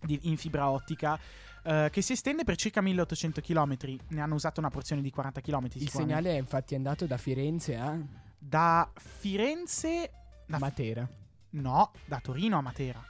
di- 0.00 0.20
in 0.22 0.36
fibra 0.36 0.70
ottica. 0.70 1.18
eh, 1.68 1.88
che 1.90 2.00
si 2.00 2.12
estende 2.12 2.44
per 2.44 2.54
circa 2.54 2.80
1800 2.80 3.40
km. 3.40 3.76
Ne 4.10 4.20
hanno 4.20 4.36
usato 4.36 4.60
una 4.60 4.70
porzione 4.70 5.02
di 5.02 5.10
40 5.10 5.40
km. 5.40 5.64
Il 5.74 5.90
segnale 5.90 6.30
è 6.30 6.38
infatti 6.38 6.76
andato 6.76 7.06
da 7.06 7.16
Firenze 7.16 7.74
a 7.76 7.98
Da 8.38 8.88
Firenze. 8.94 10.10
Da 10.46 10.58
Matera. 10.58 11.08
No, 11.50 11.90
da 12.04 12.20
Torino 12.20 12.58
a 12.58 12.60
Matera. 12.60 13.04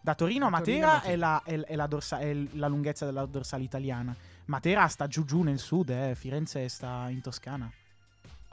Da 0.00 0.14
Torino 0.14 0.46
a 0.46 0.48
Torino 0.48 0.48
Matera, 0.48 0.86
Matera. 0.94 1.12
È, 1.12 1.16
la, 1.16 1.42
è- 1.44 1.60
è 1.72 1.76
la 1.76 1.86
dorsa- 1.86 2.18
è 2.20 2.32
la 2.52 2.68
lunghezza 2.68 3.04
della 3.04 3.26
dorsale 3.26 3.64
italiana. 3.64 4.16
Matera 4.46 4.88
sta 4.88 5.06
giù 5.06 5.26
giù 5.26 5.42
nel 5.42 5.58
sud, 5.58 5.90
eh. 5.90 6.14
Firenze 6.14 6.66
sta 6.70 7.10
in 7.10 7.20
Toscana. 7.20 7.70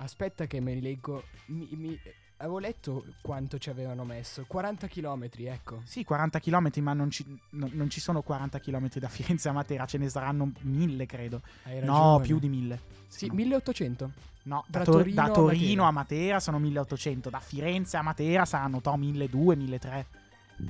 Aspetta 0.01 0.45
che 0.47 0.59
me 0.59 0.73
li 0.73 0.81
leggo. 0.81 1.23
Mi, 1.47 1.67
mi- 1.73 1.99
avevo 2.37 2.57
letto 2.57 3.05
quanto 3.21 3.57
ci 3.59 3.69
avevano 3.69 4.03
messo. 4.03 4.45
40 4.47 4.87
km, 4.87 5.27
ecco. 5.37 5.81
Sì, 5.85 6.03
40 6.03 6.39
km, 6.39 6.69
ma 6.81 6.93
non 6.93 7.11
ci, 7.11 7.23
no- 7.51 7.69
non 7.71 7.89
ci 7.89 7.99
sono 7.99 8.21
40 8.23 8.59
km 8.59 8.89
da 8.95 9.07
Firenze 9.09 9.47
a 9.49 9.51
Matera, 9.51 9.85
ce 9.85 9.97
ne 9.99 10.09
saranno 10.09 10.51
mille, 10.61 11.05
credo. 11.05 11.41
Hai 11.63 11.83
No, 11.83 12.19
più 12.23 12.39
di 12.39 12.49
mille. 12.49 12.79
Sì, 13.07 13.27
No. 13.27 13.33
1800. 13.35 14.11
No, 14.43 14.63
da, 14.67 14.81
Tor- 14.83 14.95
Torino 14.95 15.15
da 15.15 15.23
a 15.23 15.29
Torino 15.31 15.83
Matera. 15.83 15.87
a 15.87 15.91
Matera 15.91 16.39
sono 16.39 16.57
1800, 16.57 17.29
da 17.29 17.39
Firenze 17.39 17.97
a 17.97 18.01
Matera 18.01 18.43
saranno 18.45 18.81
to 18.81 18.95
1200, 18.97 19.55
1300. 19.55 20.19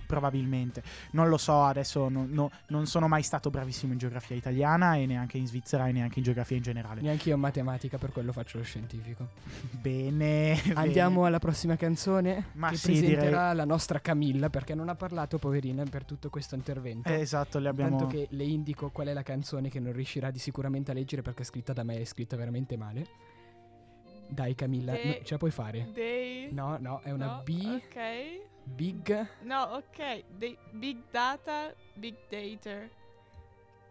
Probabilmente. 0.06 0.84
Non 1.12 1.30
lo 1.30 1.38
so, 1.38 1.64
adesso 1.64 2.10
no- 2.10 2.26
no- 2.28 2.52
non 2.68 2.86
sono 2.86 3.08
mai 3.08 3.24
stato 3.24 3.50
bravissimo 3.50 3.94
in 3.94 4.00
geografia 4.00 4.36
italiana 4.36 4.96
e 4.96 5.06
neanche 5.06 5.38
in 5.38 5.48
Svizzera 5.48 5.88
e 5.88 5.92
neanche 5.92 6.20
in 6.20 6.24
geografia 6.26 6.58
in 6.58 6.64
generale. 6.64 7.02
Neanche 7.02 7.30
io 7.30 7.36
in 7.36 7.42
matematica, 7.42 7.98
per 7.98 8.12
quello 8.12 8.32
faccio 8.32 8.58
lo 8.58 8.64
scientifico. 8.64 9.28
Bene. 9.70 10.60
Andiamo 10.76 11.16
bene. 11.16 11.28
alla 11.28 11.40
prossima 11.40 11.76
canzone 11.76 12.46
Ma 12.54 12.70
che 12.70 12.76
sì, 12.78 12.92
presenterà 12.92 13.22
direi- 13.26 13.56
la 13.56 13.66
nostra 13.66 14.00
Camilla 14.00 14.50
perché 14.50 14.76
non 14.76 14.90
ha 14.90 14.96
parlato 14.96 15.38
poverina 15.38 15.84
per 15.84 16.06
tutto 16.06 16.30
questo 16.30 16.56
intervento. 16.56 17.10
Eh, 17.10 17.20
esatto, 17.20 17.60
le 17.60 17.70
abbiamo... 17.70 17.98
Tanto 17.98 18.08
che 18.08 18.28
le 18.32 18.44
indico 18.44 18.90
qual 18.90 19.08
è 19.08 19.14
la 19.14 19.24
canzone 19.24 19.70
che 19.70 19.80
non 19.80 19.94
riuscirà 19.94 20.32
di 20.32 20.40
sicuramente 20.40 20.92
a 20.92 20.94
leggere 20.94 21.22
perché 21.22 21.42
è 21.44 21.46
scritta 21.46 21.74
da 21.74 21.84
me 21.84 21.98
e 21.98 22.02
è 22.02 22.06
scritta 22.06 22.36
veramente 22.36 22.78
male. 22.78 23.06
Dai 24.34 24.56
Camilla, 24.56 24.94
De- 24.94 25.04
no, 25.04 25.14
ce 25.26 25.32
la 25.34 25.38
puoi 25.38 25.52
fare? 25.52 25.90
Dei... 25.94 26.50
No, 26.54 26.78
no, 26.80 27.02
è 27.04 27.12
una 27.12 27.26
No, 27.26 27.42
B, 27.44 27.82
Ok. 27.84 28.42
big, 28.64 29.28
No, 29.42 29.62
ok. 29.74 30.24
Dei 30.38 30.58
big 30.72 30.98
data, 31.12 31.74
big 31.96 32.16
data. 32.30 32.88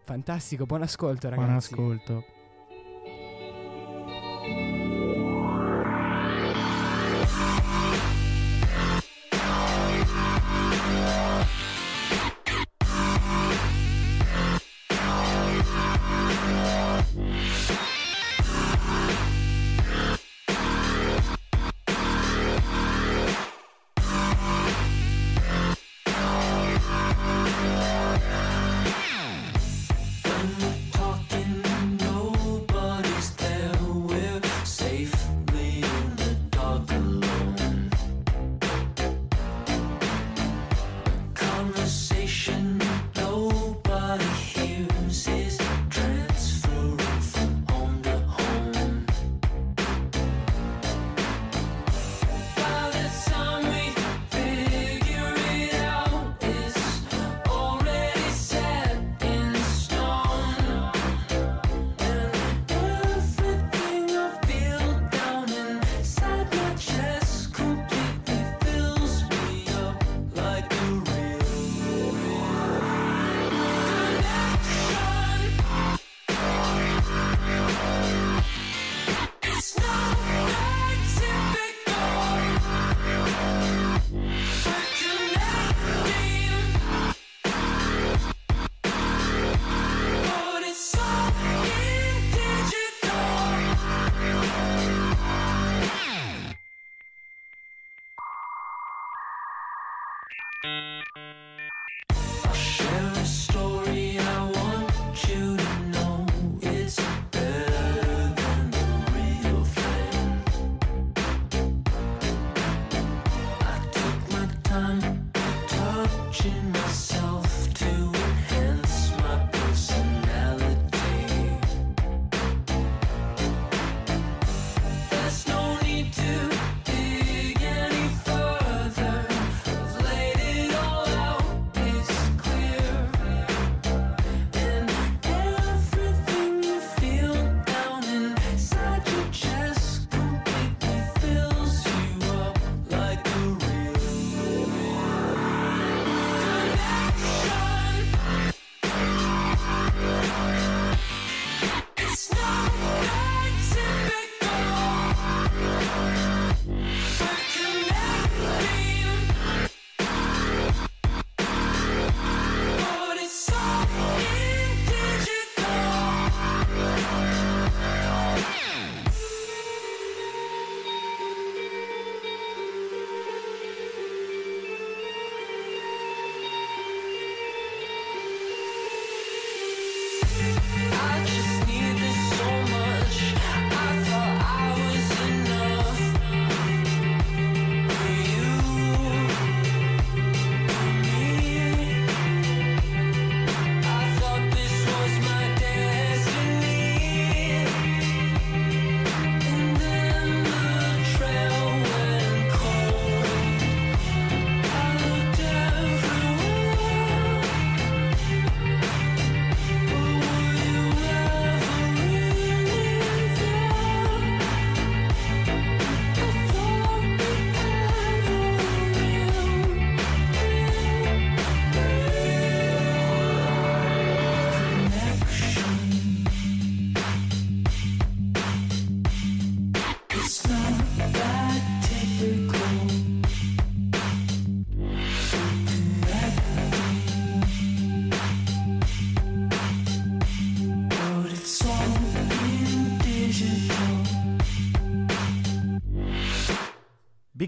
fantastico, 0.03 0.65
buon 0.65 0.81
ascolto 0.81 1.29
Buon 1.29 1.45
ragazzi. 1.45 1.73
ascolto. 1.73 2.23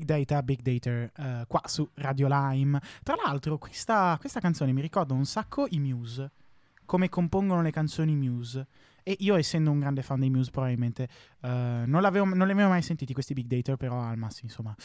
Big 0.04 0.06
Data, 0.06 0.44
Big 0.44 0.62
Data, 0.62 0.90
eh, 0.90 1.46
qua 1.48 1.62
su 1.66 1.90
Radio 1.96 2.28
Lime. 2.28 2.82
Tra 3.04 3.16
l'altro, 3.24 3.58
questa, 3.58 4.18
questa 4.20 4.40
canzone 4.40 4.74
mi 4.74 4.82
ricorda 4.82 5.14
un 5.14 5.26
sacco 5.26 5.66
i 5.70 5.80
Muse, 5.80 6.32
come 6.86 7.10
compongono 7.10 7.62
le 7.62 7.72
canzoni 7.72 8.16
Muse. 8.16 8.68
E 9.04 9.16
io, 9.20 9.36
essendo 9.36 9.72
un 9.72 9.80
grande 9.80 10.02
fan 10.02 10.20
dei 10.20 10.30
Muse, 10.30 10.52
probabilmente 10.52 11.08
eh, 11.42 11.84
non, 11.86 12.02
non 12.02 12.46
li 12.46 12.52
avevo 12.52 12.70
mai 12.70 12.82
sentiti 12.82 13.14
questi 13.14 13.34
Big 13.34 13.48
Data, 13.48 13.76
però 13.76 14.02
al 14.02 14.18
massimo, 14.18 14.50
insomma, 14.50 14.76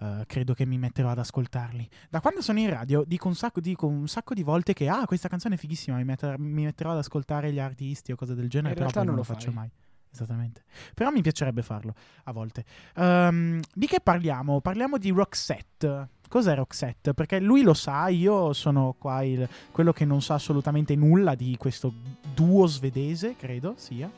eh, 0.00 0.24
credo 0.26 0.54
che 0.54 0.66
mi 0.66 0.78
metterò 0.78 1.10
ad 1.10 1.18
ascoltarli. 1.18 1.88
Da 2.08 2.20
quando 2.20 2.40
sono 2.40 2.58
in 2.58 2.70
radio 2.70 3.04
dico 3.06 3.28
un 3.28 3.34
sacco, 3.34 3.60
dico 3.60 3.86
un 3.86 4.08
sacco 4.08 4.34
di 4.34 4.42
volte 4.42 4.72
che 4.72 4.88
ah, 4.88 5.04
questa 5.06 5.28
canzone 5.28 5.54
è 5.54 5.58
fighissima, 5.58 5.96
mi, 5.96 6.04
metter- 6.04 6.38
mi 6.38 6.64
metterò 6.64 6.92
ad 6.92 6.98
ascoltare 6.98 7.52
gli 7.52 7.58
artisti 7.58 8.12
o 8.12 8.16
cose 8.16 8.34
del 8.34 8.48
genere, 8.48 8.74
In 8.74 8.78
però 8.78 8.90
poi 8.90 9.04
non 9.04 9.14
lo 9.14 9.20
lo 9.20 9.26
faccio 9.26 9.50
mai. 9.52 9.70
Esattamente. 10.12 10.62
Però 10.94 11.10
mi 11.10 11.22
piacerebbe 11.22 11.62
farlo 11.62 11.94
a 12.24 12.32
volte. 12.32 12.64
Ehm, 12.96 13.60
di 13.74 13.86
che 13.86 14.00
parliamo? 14.00 14.60
Parliamo 14.60 14.98
di 14.98 15.10
Roxette. 15.10 16.08
Cos'è 16.28 16.54
Roxette? 16.54 17.14
Perché 17.14 17.40
lui 17.40 17.62
lo 17.62 17.74
sa, 17.74 18.08
io 18.08 18.52
sono 18.52 18.94
qua 18.98 19.22
il- 19.22 19.48
quello 19.70 19.92
che 19.92 20.04
non 20.04 20.20
sa 20.22 20.34
assolutamente 20.34 20.94
nulla 20.96 21.34
di 21.34 21.56
questo 21.58 21.92
duo 22.34 22.66
svedese, 22.66 23.36
credo 23.36 23.74
sia. 23.76 24.10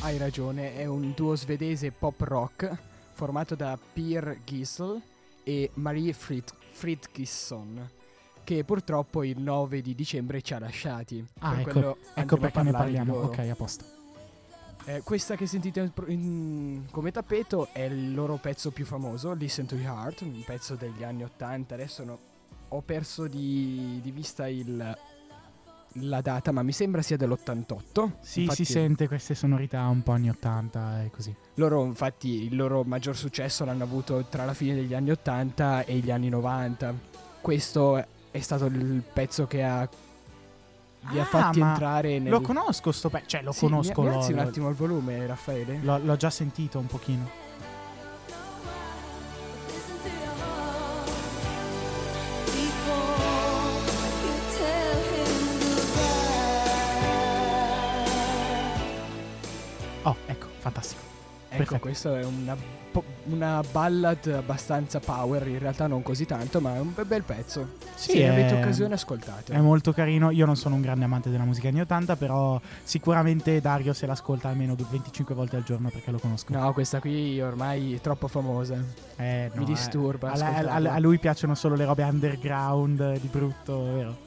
Hai 0.00 0.16
ragione, 0.18 0.76
è 0.76 0.84
un 0.86 1.12
duo 1.14 1.34
svedese 1.34 1.90
pop 1.90 2.20
rock 2.20 2.76
formato 3.14 3.54
da 3.54 3.76
Pierre 3.92 4.40
Gisel 4.44 5.00
e 5.42 5.70
Marie 5.74 6.12
Frid- 6.12 6.54
Fridkisson, 6.72 7.90
che 8.44 8.62
purtroppo 8.64 9.24
il 9.24 9.40
9 9.40 9.80
di 9.82 9.94
dicembre 9.94 10.40
ci 10.42 10.54
ha 10.54 10.58
lasciati. 10.58 11.24
Ah, 11.40 11.54
Per 11.54 11.76
ecco, 11.76 11.96
ecco 12.14 12.36
perché 12.36 12.62
ne 12.62 12.70
parliamo. 12.72 13.14
Ok, 13.14 13.38
a 13.38 13.54
posto. 13.54 13.84
Eh, 14.88 15.02
questa 15.04 15.36
che 15.36 15.46
sentite 15.46 15.80
in- 15.80 15.92
in- 16.06 16.84
come 16.90 17.10
tappeto 17.10 17.68
è 17.72 17.82
il 17.82 18.14
loro 18.14 18.36
pezzo 18.36 18.70
più 18.70 18.86
famoso, 18.86 19.34
Listen 19.34 19.66
to 19.66 19.74
Your 19.74 19.94
Heart, 19.94 20.22
un 20.22 20.42
pezzo 20.46 20.76
degli 20.76 21.04
anni 21.04 21.24
80. 21.24 21.74
Adesso 21.74 22.04
no- 22.04 22.18
ho 22.68 22.80
perso 22.80 23.26
di, 23.26 24.00
di 24.02 24.10
vista 24.10 24.48
il- 24.48 24.96
la 25.92 26.20
data, 26.22 26.52
ma 26.52 26.62
mi 26.62 26.72
sembra 26.72 27.02
sia 27.02 27.18
dell'88. 27.18 28.12
Sì, 28.20 28.40
Infatti, 28.42 28.64
si 28.64 28.72
sente 28.72 29.08
queste 29.08 29.34
sonorità 29.34 29.86
un 29.88 30.02
po' 30.02 30.12
anni 30.12 30.30
80 30.30 31.02
e 31.02 31.10
così. 31.10 31.34
Loro, 31.56 31.84
infatti, 31.84 32.44
il 32.44 32.56
loro 32.56 32.82
maggior 32.82 33.14
successo 33.14 33.66
l'hanno 33.66 33.84
avuto 33.84 34.24
tra 34.30 34.46
la 34.46 34.54
fine 34.54 34.74
degli 34.74 34.94
anni 34.94 35.10
80 35.10 35.84
e 35.84 35.98
gli 35.98 36.10
anni 36.10 36.30
90. 36.30 36.94
Questo 37.42 38.02
è 38.30 38.40
stato 38.40 38.64
il 38.66 39.02
pezzo 39.12 39.46
che 39.46 39.62
ha, 39.62 39.86
li 41.10 41.18
ha 41.18 41.22
Ah, 41.22 41.26
fatti 41.26 41.60
ma 41.60 41.70
entrare 41.70 42.18
nel... 42.18 42.30
Lo 42.30 42.40
conosco 42.40 42.92
sto 42.92 43.08
pezzo, 43.08 43.26
cioè 43.28 43.42
lo 43.42 43.52
Sì, 43.52 43.60
conosco, 43.60 44.02
mi, 44.02 44.08
alzi 44.08 44.32
un 44.32 44.38
attimo 44.40 44.68
il 44.68 44.74
volume, 44.74 45.26
Raffaele? 45.26 45.78
l'ho, 45.82 45.98
l'ho 45.98 46.16
già 46.16 46.30
sentito 46.30 46.78
un 46.78 46.86
pochino. 46.86 47.46
Oh, 60.02 60.16
ecco, 60.26 60.46
fantastico. 60.58 61.00
Ecco, 61.48 61.56
Perfetto. 61.56 61.80
questo 61.80 62.14
è 62.14 62.24
una, 62.24 62.56
po- 62.90 63.04
una 63.30 63.62
ballad 63.70 64.26
abbastanza 64.26 65.00
power, 65.00 65.46
in 65.48 65.58
realtà 65.58 65.86
non 65.86 66.02
così 66.02 66.26
tanto, 66.26 66.60
ma 66.60 66.74
è 66.76 66.80
un 66.80 66.92
be- 66.94 67.04
bel 67.04 67.22
pezzo. 67.22 67.66
Sì, 67.94 68.12
Se 68.12 68.18
è- 68.20 68.26
avete 68.28 68.54
occasione 68.54 68.94
ascoltate. 68.94 69.52
È 69.52 69.60
molto 69.60 69.92
carino. 69.92 70.30
Io 70.30 70.46
non 70.46 70.56
sono 70.56 70.74
un 70.74 70.80
grande 70.80 71.04
amante 71.04 71.30
della 71.30 71.44
musica 71.44 71.68
anni 71.68 71.80
80, 71.80 72.16
però 72.16 72.60
sicuramente 72.82 73.60
Dario 73.60 73.92
se 73.92 74.06
l'ascolta 74.06 74.48
almeno 74.48 74.74
du- 74.74 74.86
25 74.88 75.34
volte 75.34 75.56
al 75.56 75.62
giorno 75.64 75.88
perché 75.90 76.10
lo 76.10 76.18
conosco. 76.18 76.52
No, 76.52 76.72
questa 76.72 77.00
qui 77.00 77.40
ormai 77.40 77.94
è 77.94 78.00
troppo 78.00 78.28
famosa. 78.28 78.76
Eh, 79.16 79.50
no, 79.52 79.58
Mi 79.60 79.62
eh. 79.64 79.66
disturba 79.66 80.32
A, 80.32 80.38
a- 80.38 80.74
a- 80.74 80.92
a 80.94 80.98
lui 80.98 81.18
piacciono 81.18 81.54
solo 81.54 81.74
le 81.74 81.84
robe 81.84 82.02
underground 82.04 83.00
eh, 83.00 83.20
di 83.20 83.28
brutto, 83.28 83.82
vero? 83.92 84.26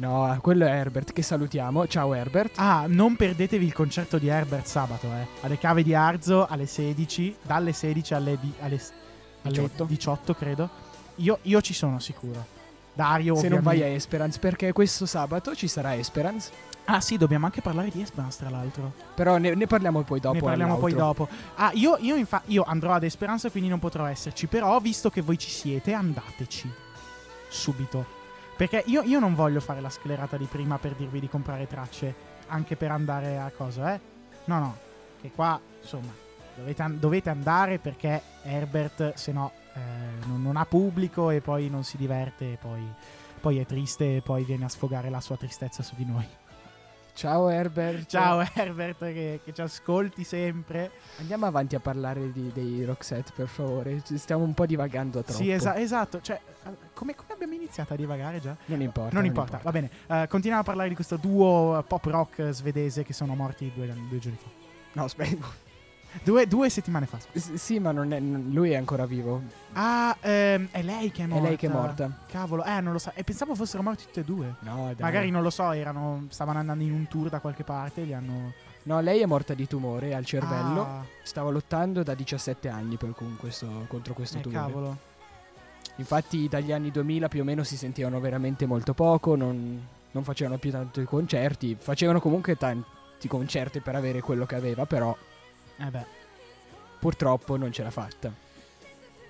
No, 0.00 0.38
quello 0.40 0.64
è 0.64 0.70
Herbert, 0.70 1.12
che 1.12 1.20
salutiamo. 1.20 1.86
Ciao 1.86 2.14
Herbert. 2.14 2.52
Ah, 2.56 2.84
non 2.88 3.16
perdetevi 3.16 3.66
il 3.66 3.74
concerto 3.74 4.16
di 4.16 4.28
Herbert 4.28 4.64
sabato, 4.64 5.06
eh. 5.08 5.26
Alle 5.42 5.58
cave 5.58 5.82
di 5.82 5.94
Arzo 5.94 6.46
alle 6.46 6.64
16, 6.64 7.36
dalle 7.42 7.74
16 7.74 8.14
alle, 8.14 8.38
di- 8.40 8.52
alle, 8.60 8.80
alle 9.42 9.54
18. 9.60 9.84
18, 9.84 10.34
credo. 10.34 10.68
Io, 11.16 11.38
io 11.42 11.60
ci 11.60 11.74
sono 11.74 11.98
sicuro. 11.98 12.46
Dario, 12.94 13.34
Se 13.36 13.48
non 13.48 13.58
ovviamente. 13.58 13.82
vai 13.84 13.92
a 13.92 13.94
Esperance, 13.94 14.38
perché 14.38 14.72
questo 14.72 15.04
sabato 15.04 15.54
ci 15.54 15.68
sarà 15.68 15.94
Esperance. 15.94 16.50
Ah, 16.86 17.02
sì, 17.02 17.18
dobbiamo 17.18 17.44
anche 17.44 17.60
parlare 17.60 17.90
di 17.90 18.00
Esperance, 18.00 18.38
tra 18.38 18.48
l'altro. 18.48 18.94
Però 19.14 19.36
ne, 19.36 19.54
ne 19.54 19.66
parliamo 19.66 20.00
poi 20.02 20.18
dopo. 20.18 20.34
ne 20.34 20.40
parliamo 20.40 20.78
poi 20.78 20.92
all'outro. 20.92 21.26
dopo. 21.26 21.36
Ah, 21.56 21.72
io, 21.74 21.98
io, 22.00 22.16
infa- 22.16 22.42
io 22.46 22.64
andrò 22.66 22.94
ad 22.94 23.02
Esperanza, 23.04 23.50
quindi 23.50 23.68
non 23.68 23.78
potrò 23.78 24.06
esserci. 24.06 24.46
Però, 24.46 24.78
visto 24.80 25.10
che 25.10 25.20
voi 25.20 25.36
ci 25.36 25.50
siete, 25.50 25.92
andateci. 25.92 26.72
Subito. 27.50 28.18
Perché 28.60 28.82
io, 28.88 29.00
io 29.00 29.20
non 29.20 29.34
voglio 29.34 29.58
fare 29.58 29.80
la 29.80 29.88
sclerata 29.88 30.36
di 30.36 30.44
prima 30.44 30.76
per 30.76 30.92
dirvi 30.92 31.18
di 31.18 31.30
comprare 31.30 31.66
tracce. 31.66 32.14
Anche 32.48 32.76
per 32.76 32.90
andare 32.90 33.38
a 33.38 33.50
cosa, 33.56 33.94
eh? 33.94 34.00
No, 34.44 34.58
no. 34.58 34.76
Che 35.18 35.30
qua, 35.30 35.58
insomma, 35.80 36.12
dovete, 36.54 36.82
an- 36.82 37.00
dovete 37.00 37.30
andare 37.30 37.78
perché 37.78 38.20
Herbert, 38.42 39.14
se 39.14 39.32
no, 39.32 39.52
eh, 39.72 40.26
non, 40.26 40.42
non 40.42 40.58
ha 40.58 40.66
pubblico 40.66 41.30
e 41.30 41.40
poi 41.40 41.70
non 41.70 41.84
si 41.84 41.96
diverte. 41.96 42.52
E 42.52 42.58
poi, 42.60 42.82
poi 43.40 43.60
è 43.60 43.64
triste 43.64 44.16
e 44.16 44.20
poi 44.20 44.44
viene 44.44 44.66
a 44.66 44.68
sfogare 44.68 45.08
la 45.08 45.22
sua 45.22 45.38
tristezza 45.38 45.82
su 45.82 45.94
di 45.96 46.04
noi. 46.04 46.28
Ciao 47.20 47.50
Herbert. 47.50 48.06
Ciao 48.08 48.42
Herbert, 48.54 48.98
che, 48.98 49.40
che 49.44 49.52
ci 49.52 49.60
ascolti 49.60 50.24
sempre. 50.24 50.90
Andiamo 51.18 51.44
avanti 51.44 51.74
a 51.74 51.78
parlare 51.78 52.32
di- 52.32 52.50
dei 52.50 52.82
Roxette, 52.86 53.32
per 53.34 53.46
favore. 53.46 54.00
Ci 54.02 54.16
Stiamo 54.16 54.42
un 54.42 54.54
po' 54.54 54.64
divagando 54.64 55.22
troppo. 55.22 55.42
Sì, 55.42 55.50
esa- 55.50 55.76
esatto. 55.76 56.22
Cioè, 56.22 56.40
eh, 56.64 56.70
come, 56.94 57.14
come 57.14 57.34
abbiamo 57.34 57.52
iniziato 57.52 57.92
a 57.92 57.96
divagare 57.96 58.40
già? 58.40 58.56
Non 58.64 58.80
importa. 58.80 59.14
non 59.14 59.26
importa, 59.26 59.60
va 59.62 59.70
bene. 59.70 59.90
Eh, 60.06 60.26
continuiamo 60.30 60.62
a 60.62 60.64
parlare 60.64 60.88
di 60.88 60.94
questo 60.94 61.16
duo 61.18 61.84
pop 61.86 62.06
rock 62.06 62.52
svedese 62.52 63.02
che 63.02 63.12
sono 63.12 63.34
morti 63.34 63.70
due, 63.74 63.86
due 64.08 64.18
giorni 64.18 64.38
fa. 64.40 64.48
No, 64.92 65.04
aspetta. 65.04 65.68
Due, 66.24 66.46
due 66.46 66.68
settimane 66.68 67.06
fa. 67.06 67.18
S- 67.32 67.54
sì, 67.54 67.78
ma 67.78 67.92
non 67.92 68.12
è, 68.12 68.18
lui 68.20 68.70
è 68.70 68.76
ancora 68.76 69.06
vivo. 69.06 69.40
Ah, 69.72 70.16
ehm, 70.20 70.68
è 70.72 70.82
lei 70.82 71.10
che 71.12 71.22
è 71.22 71.24
È 71.24 71.28
morta. 71.28 71.46
lei 71.46 71.56
che 71.56 71.66
è 71.66 71.70
morta. 71.70 72.10
Cavolo, 72.26 72.64
eh, 72.64 72.80
non 72.80 72.92
lo 72.92 72.98
so. 72.98 73.12
E 73.14 73.22
pensavo 73.24 73.54
fossero 73.54 73.82
morti 73.82 74.04
tutti 74.06 74.20
e 74.20 74.24
due. 74.24 74.54
No, 74.60 74.86
dai. 74.86 74.96
Magari 74.98 75.30
non 75.30 75.42
lo 75.42 75.50
so, 75.50 75.70
erano, 75.72 76.26
stavano 76.28 76.58
andando 76.58 76.82
in 76.84 76.92
un 76.92 77.06
tour 77.08 77.28
da 77.28 77.38
qualche 77.40 77.62
parte. 77.64 78.02
Li 78.02 78.12
hanno. 78.12 78.52
No, 78.82 79.00
lei 79.00 79.20
è 79.20 79.26
morta 79.26 79.54
di 79.54 79.66
tumore 79.66 80.14
al 80.14 80.24
cervello. 80.24 80.80
Ah, 80.82 81.04
Stava 81.22 81.50
lottando 81.50 82.02
da 82.02 82.14
17 82.14 82.68
anni 82.68 82.96
per 82.96 83.12
con 83.14 83.36
questo- 83.38 83.84
contro 83.86 84.14
questo 84.14 84.38
eh, 84.38 84.40
tumore. 84.40 84.62
cavolo. 84.66 84.96
Infatti 85.96 86.48
dagli 86.48 86.72
anni 86.72 86.90
2000 86.90 87.28
più 87.28 87.42
o 87.42 87.44
meno 87.44 87.62
si 87.62 87.76
sentivano 87.76 88.20
veramente 88.20 88.64
molto 88.66 88.94
poco, 88.94 89.36
non, 89.36 89.86
non 90.10 90.24
facevano 90.24 90.56
più 90.58 90.70
tanto 90.70 91.00
i 91.00 91.04
concerti, 91.04 91.76
facevano 91.78 92.20
comunque 92.20 92.56
tanti 92.56 93.28
concerti 93.28 93.80
per 93.80 93.96
avere 93.96 94.20
quello 94.22 94.46
che 94.46 94.54
aveva, 94.54 94.86
però 94.86 95.14
Eh 95.82 95.90
beh, 95.90 96.04
purtroppo 96.98 97.56
non 97.56 97.72
ce 97.72 97.82
l'ha 97.82 97.90
fatta. 97.90 98.32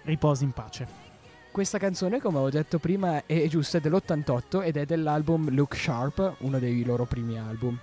riposi 0.02 0.44
in 0.44 0.50
pace. 0.50 1.08
Questa 1.52 1.78
canzone, 1.78 2.20
come 2.20 2.36
avevo 2.36 2.50
detto 2.50 2.78
prima, 2.78 3.24
è 3.26 3.46
giusta, 3.48 3.78
è 3.78 3.80
dell'88 3.80 4.62
ed 4.62 4.76
è 4.76 4.84
dell'album 4.84 5.50
Look 5.54 5.76
Sharp, 5.76 6.36
uno 6.40 6.58
dei 6.58 6.84
loro 6.84 7.04
primi 7.04 7.38
album. 7.38 7.78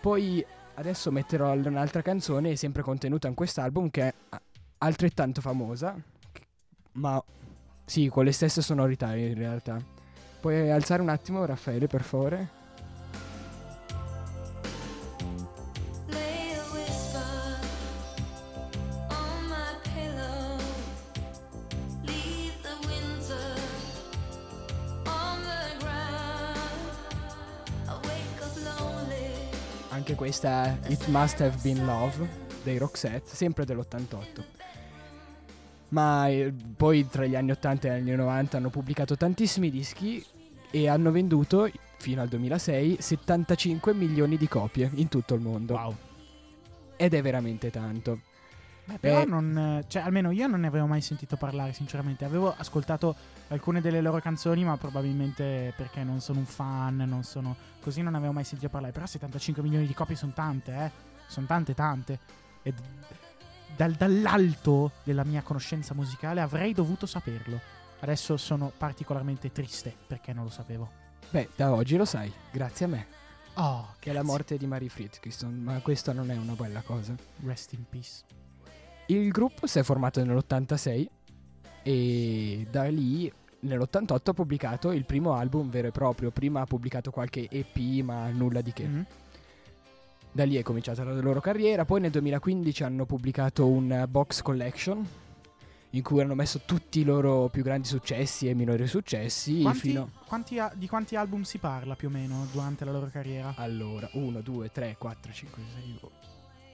Poi 0.00 0.44
adesso 0.74 1.10
metterò 1.10 1.52
un'altra 1.52 2.02
canzone 2.02 2.54
sempre 2.56 2.82
contenuta 2.82 3.28
in 3.28 3.34
quest'album 3.34 3.90
che 3.90 4.02
è 4.02 4.14
altrettanto 4.78 5.40
famosa, 5.40 5.96
ma 6.92 7.22
sì, 7.84 8.08
con 8.08 8.24
le 8.24 8.32
stesse 8.32 8.62
sonorità 8.62 9.14
in 9.16 9.34
realtà. 9.34 9.80
Puoi 10.40 10.70
alzare 10.70 11.02
un 11.02 11.08
attimo, 11.08 11.44
Raffaele, 11.44 11.86
per 11.86 12.02
favore? 12.02 12.55
Anche 30.06 30.18
questa 30.18 30.78
It 30.86 31.08
Must 31.08 31.40
Have 31.40 31.56
Been 31.62 31.84
Love 31.84 32.28
dei 32.62 32.78
Roxette, 32.78 33.34
sempre 33.34 33.64
dell'88. 33.64 34.44
Ma 35.88 36.28
eh, 36.28 36.54
poi 36.76 37.08
tra 37.08 37.26
gli 37.26 37.34
anni 37.34 37.50
80 37.50 37.88
e 37.88 37.90
gli 37.90 38.10
anni 38.10 38.14
90 38.14 38.56
hanno 38.56 38.70
pubblicato 38.70 39.16
tantissimi 39.16 39.68
dischi 39.68 40.24
e 40.70 40.88
hanno 40.88 41.10
venduto 41.10 41.68
fino 41.98 42.22
al 42.22 42.28
2006 42.28 42.98
75 43.00 43.94
milioni 43.94 44.36
di 44.36 44.46
copie 44.46 44.88
in 44.94 45.08
tutto 45.08 45.34
il 45.34 45.40
mondo. 45.40 45.74
Wow. 45.74 45.96
Ed 46.94 47.12
è 47.12 47.20
veramente 47.20 47.70
tanto. 47.70 48.20
Beh, 48.86 48.98
però 48.98 49.20
Eh, 49.20 49.24
non. 49.26 49.84
Cioè, 49.88 50.02
almeno 50.02 50.30
io 50.30 50.46
non 50.46 50.60
ne 50.60 50.68
avevo 50.68 50.86
mai 50.86 51.00
sentito 51.00 51.36
parlare, 51.36 51.72
sinceramente. 51.72 52.24
Avevo 52.24 52.54
ascoltato 52.56 53.14
alcune 53.48 53.80
delle 53.80 54.00
loro 54.00 54.20
canzoni, 54.20 54.64
ma 54.64 54.76
probabilmente 54.76 55.72
perché 55.76 56.02
non 56.04 56.20
sono 56.20 56.38
un 56.38 56.46
fan, 56.46 56.96
non 56.96 57.22
sono. 57.24 57.56
Così 57.80 58.02
non 58.02 58.14
avevo 58.14 58.32
mai 58.32 58.44
sentito 58.44 58.70
parlare. 58.70 58.92
Però 58.92 59.04
75 59.06 59.62
milioni 59.62 59.86
di 59.86 59.94
copie 59.94 60.14
sono 60.16 60.32
tante, 60.32 60.72
eh. 60.74 60.90
Sono 61.26 61.46
tante, 61.46 61.74
tante. 61.74 62.18
E 62.62 62.72
dal- 63.76 63.92
dall'alto 63.92 64.92
della 65.02 65.24
mia 65.24 65.42
conoscenza 65.42 65.92
musicale 65.94 66.40
avrei 66.40 66.72
dovuto 66.72 67.06
saperlo. 67.06 67.60
Adesso 68.00 68.36
sono 68.36 68.70
particolarmente 68.76 69.50
triste 69.52 69.94
perché 70.06 70.32
non 70.32 70.44
lo 70.44 70.50
sapevo. 70.50 70.90
Beh, 71.30 71.50
da 71.56 71.72
oggi 71.72 71.96
lo 71.96 72.04
sai, 72.04 72.32
grazie 72.52 72.84
a 72.84 72.88
me, 72.88 73.06
Oh, 73.54 73.94
che 73.98 74.10
è 74.10 74.12
la 74.12 74.22
morte 74.22 74.58
di 74.58 74.66
Mary 74.66 74.88
Fritkinson, 74.88 75.54
ma 75.54 75.80
questa 75.80 76.12
non 76.12 76.30
è 76.30 76.36
una 76.36 76.52
bella 76.52 76.82
cosa. 76.82 77.14
Rest 77.42 77.72
in 77.72 77.84
peace. 77.88 78.22
Il 79.06 79.30
gruppo 79.30 79.66
si 79.66 79.78
è 79.78 79.82
formato 79.82 80.22
nell'86 80.24 81.06
E 81.82 82.66
da 82.70 82.84
lì, 82.88 83.32
nell'88, 83.60 84.30
ha 84.30 84.32
pubblicato 84.34 84.90
il 84.90 85.04
primo 85.04 85.34
album 85.34 85.70
vero 85.70 85.86
e 85.88 85.92
proprio. 85.92 86.30
Prima 86.32 86.62
ha 86.62 86.66
pubblicato 86.66 87.10
qualche 87.12 87.46
EP, 87.48 87.76
ma 88.02 88.28
nulla 88.30 88.60
di 88.60 88.72
che. 88.72 88.84
Mhm. 88.84 89.06
Da 90.32 90.44
lì 90.44 90.56
è 90.56 90.62
cominciata 90.62 91.04
la 91.04 91.12
loro 91.20 91.40
carriera. 91.40 91.84
Poi 91.84 92.00
nel 92.00 92.10
2015 92.10 92.82
hanno 92.82 93.06
pubblicato 93.06 93.66
un 93.68 94.04
box 94.08 94.42
collection 94.42 95.06
in 95.90 96.02
cui 96.02 96.20
hanno 96.20 96.34
messo 96.34 96.60
tutti 96.66 97.00
i 97.00 97.04
loro 97.04 97.48
più 97.48 97.62
grandi 97.62 97.86
successi 97.86 98.48
e 98.48 98.54
minori 98.54 98.86
successi. 98.88 99.62
Quanti- 99.62 99.80
Fino 99.80 100.10
quanti 100.26 100.58
a- 100.58 100.72
di 100.74 100.88
quanti 100.88 101.14
album 101.16 101.42
si 101.42 101.56
parla 101.58 101.94
più 101.94 102.08
o 102.08 102.10
meno 102.10 102.46
durante 102.52 102.84
la 102.84 102.90
loro 102.92 103.08
carriera? 103.10 103.54
allora 103.56 104.06
1, 104.14 104.40
2, 104.42 104.70
3, 104.72 104.96
4, 104.98 105.32
5, 105.32 105.62
6, 105.72 105.98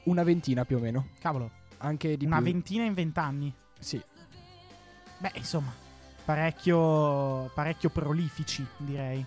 una 0.05 0.23
ventina 0.25 0.65
più 0.65 0.79
o 0.79 0.81
meno. 0.81 1.09
Cavolo, 1.21 1.51
Anche 1.85 2.17
di 2.17 2.27
una 2.27 2.37
più. 2.37 2.47
ventina 2.47 2.85
in 2.85 2.95
vent'anni. 2.95 3.55
Sì. 3.79 4.01
Beh, 5.19 5.33
insomma, 5.35 5.73
parecchio, 6.25 7.51
parecchio 7.55 7.91
prolifici, 7.91 8.65
direi. 8.77 9.25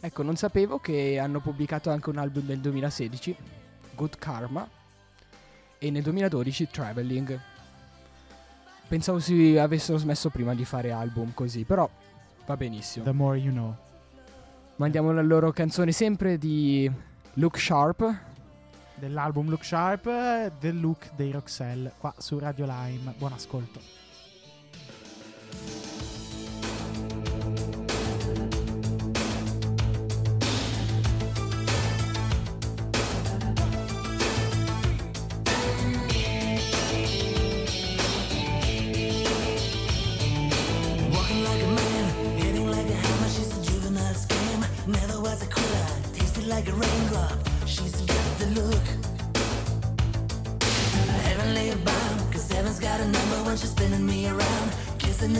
Ecco, 0.00 0.22
non 0.22 0.36
sapevo 0.36 0.78
che 0.78 1.18
hanno 1.18 1.40
pubblicato 1.40 1.90
anche 1.90 2.10
un 2.10 2.18
album 2.18 2.46
nel 2.46 2.60
2016, 2.60 3.36
Good 3.94 4.18
Karma, 4.18 4.68
e 5.78 5.90
nel 5.90 6.02
2012 6.02 6.68
Traveling. 6.68 7.40
Pensavo 8.86 9.18
si 9.18 9.56
avessero 9.56 9.96
smesso 9.96 10.28
prima 10.28 10.54
di 10.54 10.64
fare 10.64 10.92
album 10.92 11.32
così, 11.32 11.64
però 11.64 11.88
va 12.44 12.56
benissimo. 12.56 13.04
The 13.04 13.12
more 13.12 13.38
you 13.38 13.50
know. 13.52 13.76
Mandiamo 14.76 15.12
la 15.12 15.22
loro 15.22 15.52
canzone 15.52 15.92
sempre 15.92 16.36
di 16.36 16.90
Look 17.34 17.58
Sharp. 17.58 18.32
Dell'album 18.96 19.48
Look 19.48 19.64
Sharp, 19.64 20.06
eh, 20.06 20.52
del 20.58 20.80
look 20.80 21.10
dei 21.14 21.32
Roxelle, 21.32 21.92
qua 21.98 22.14
su 22.18 22.38
Radio 22.38 22.64
Lime. 22.64 23.14
Buon 23.18 23.32
ascolto. 23.32 24.03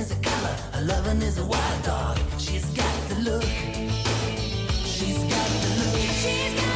Is 0.04 0.10
a 0.10 0.20
color, 0.20 0.56
a 0.74 0.82
loving 0.82 1.22
is 1.22 1.38
a 1.38 1.46
wild 1.46 1.82
dog. 1.82 2.18
She's 2.38 2.66
got 2.80 3.08
the 3.08 3.16
look. 3.20 3.44
She's 4.84 5.18
got 5.34 5.48
the 5.62 5.70
look. 5.80 6.00
She's 6.22 6.54
got 6.60 6.73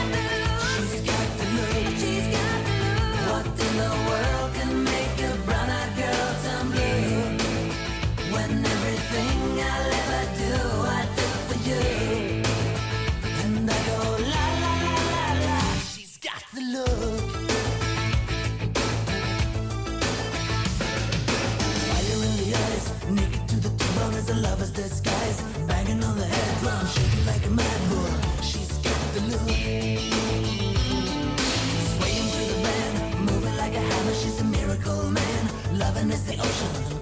ocean, 36.41 36.98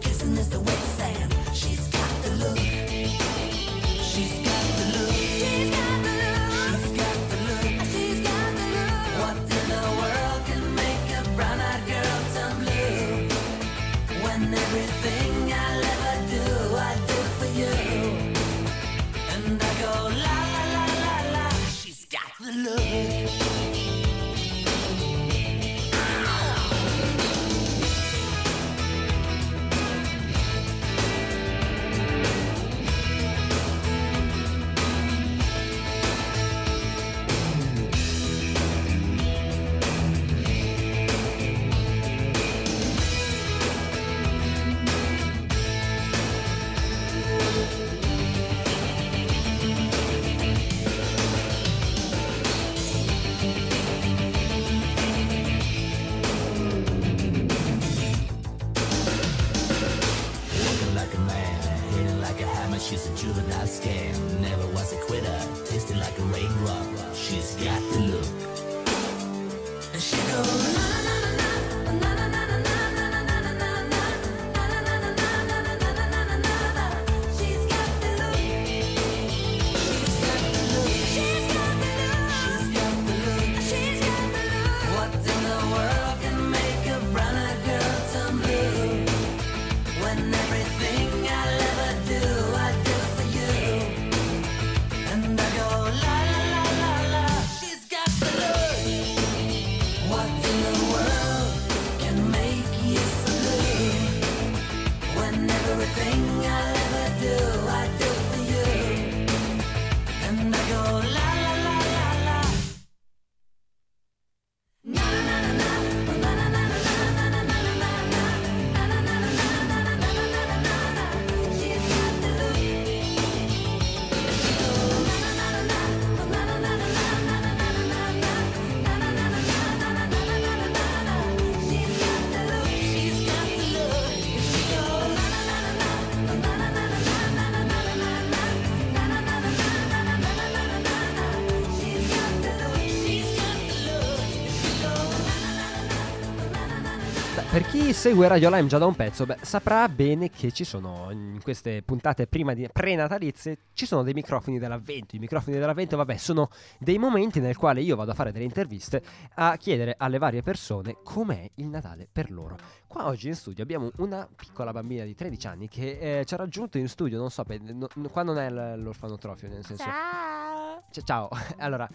chi 147.62 147.92
segue 147.92 148.28
Radio 148.28 148.50
Lime 148.50 148.66
già 148.66 148.76
da 148.76 148.86
un 148.86 148.94
pezzo, 148.94 149.24
beh, 149.24 149.38
saprà 149.40 149.88
bene 149.88 150.28
che 150.30 150.52
ci 150.52 150.64
sono 150.64 151.10
in 151.10 151.38
queste 151.42 151.80
puntate 151.82 152.26
prima 152.26 152.52
di 152.52 152.68
pre-natalizie 152.70 153.58
ci 153.72 153.86
sono 153.86 154.02
dei 154.02 154.12
microfoni 154.12 154.58
dell'avvento. 154.58 155.16
I 155.16 155.18
microfoni 155.18 155.56
dell'avvento, 155.58 155.96
vabbè, 155.96 156.16
sono 156.16 156.50
dei 156.78 156.98
momenti 156.98 157.40
nel 157.40 157.56
quale 157.56 157.80
io 157.80 157.96
vado 157.96 158.10
a 158.10 158.14
fare 158.14 158.32
delle 158.32 158.44
interviste 158.44 159.02
a 159.36 159.56
chiedere 159.56 159.94
alle 159.96 160.18
varie 160.18 160.42
persone 160.42 160.96
com'è 161.02 161.48
il 161.54 161.66
Natale 161.66 162.06
per 162.10 162.30
loro. 162.30 162.56
Qua 162.86 163.06
oggi 163.06 163.28
in 163.28 163.34
studio 163.34 163.62
abbiamo 163.62 163.90
una 163.96 164.28
piccola 164.34 164.72
bambina 164.72 165.04
di 165.04 165.14
13 165.14 165.46
anni 165.46 165.68
che 165.68 166.18
eh, 166.18 166.24
ci 166.26 166.34
ha 166.34 166.36
raggiunto 166.36 166.76
in 166.78 166.88
studio, 166.88 167.16
non 167.16 167.30
so, 167.30 167.44
per- 167.44 167.60
no- 167.62 167.88
qua 168.10 168.22
non 168.22 168.38
è 168.38 168.50
l'orfanotrofio, 168.50 169.48
nel 169.48 169.64
senso... 169.64 169.84
Ciao! 169.84 170.82
Cioè, 170.90 171.04
ciao, 171.04 171.28
allora, 171.58 171.88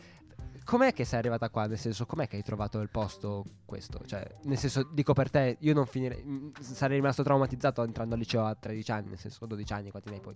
com'è 0.72 0.94
che 0.94 1.04
sei 1.04 1.20
arrivata 1.20 1.50
qua? 1.50 1.68
Nel 1.68 1.78
senso, 1.78 2.06
com'è 2.06 2.30
che 2.30 2.38
hai 2.38 2.44
trovato 2.44 2.80
il 2.80 2.88
posto 2.90 3.44
questo? 3.66 4.00
Cioè, 4.06 4.26
nel 4.44 4.58
senso, 4.58 4.84
dico 4.84 5.12
per 5.12 5.30
te, 5.30 5.58
io 5.60 5.74
non 5.74 5.86
finirei, 5.86 6.24
mm, 6.24 6.52
sarei 6.62 6.96
rimasto 6.96 7.24
traumatizzato 7.24 7.84
entrando 7.84 8.14
al 8.14 8.22
liceo 8.22 8.46
a 8.46 8.56
13 8.56 8.92
anni, 8.94 9.10
nel 9.10 9.20
senso, 9.20 9.46
12 9.46 9.74
anni, 9.74 9.92
quanti 9.92 10.10
ne 10.10 10.16
hai 10.16 10.22
poi? 10.22 10.36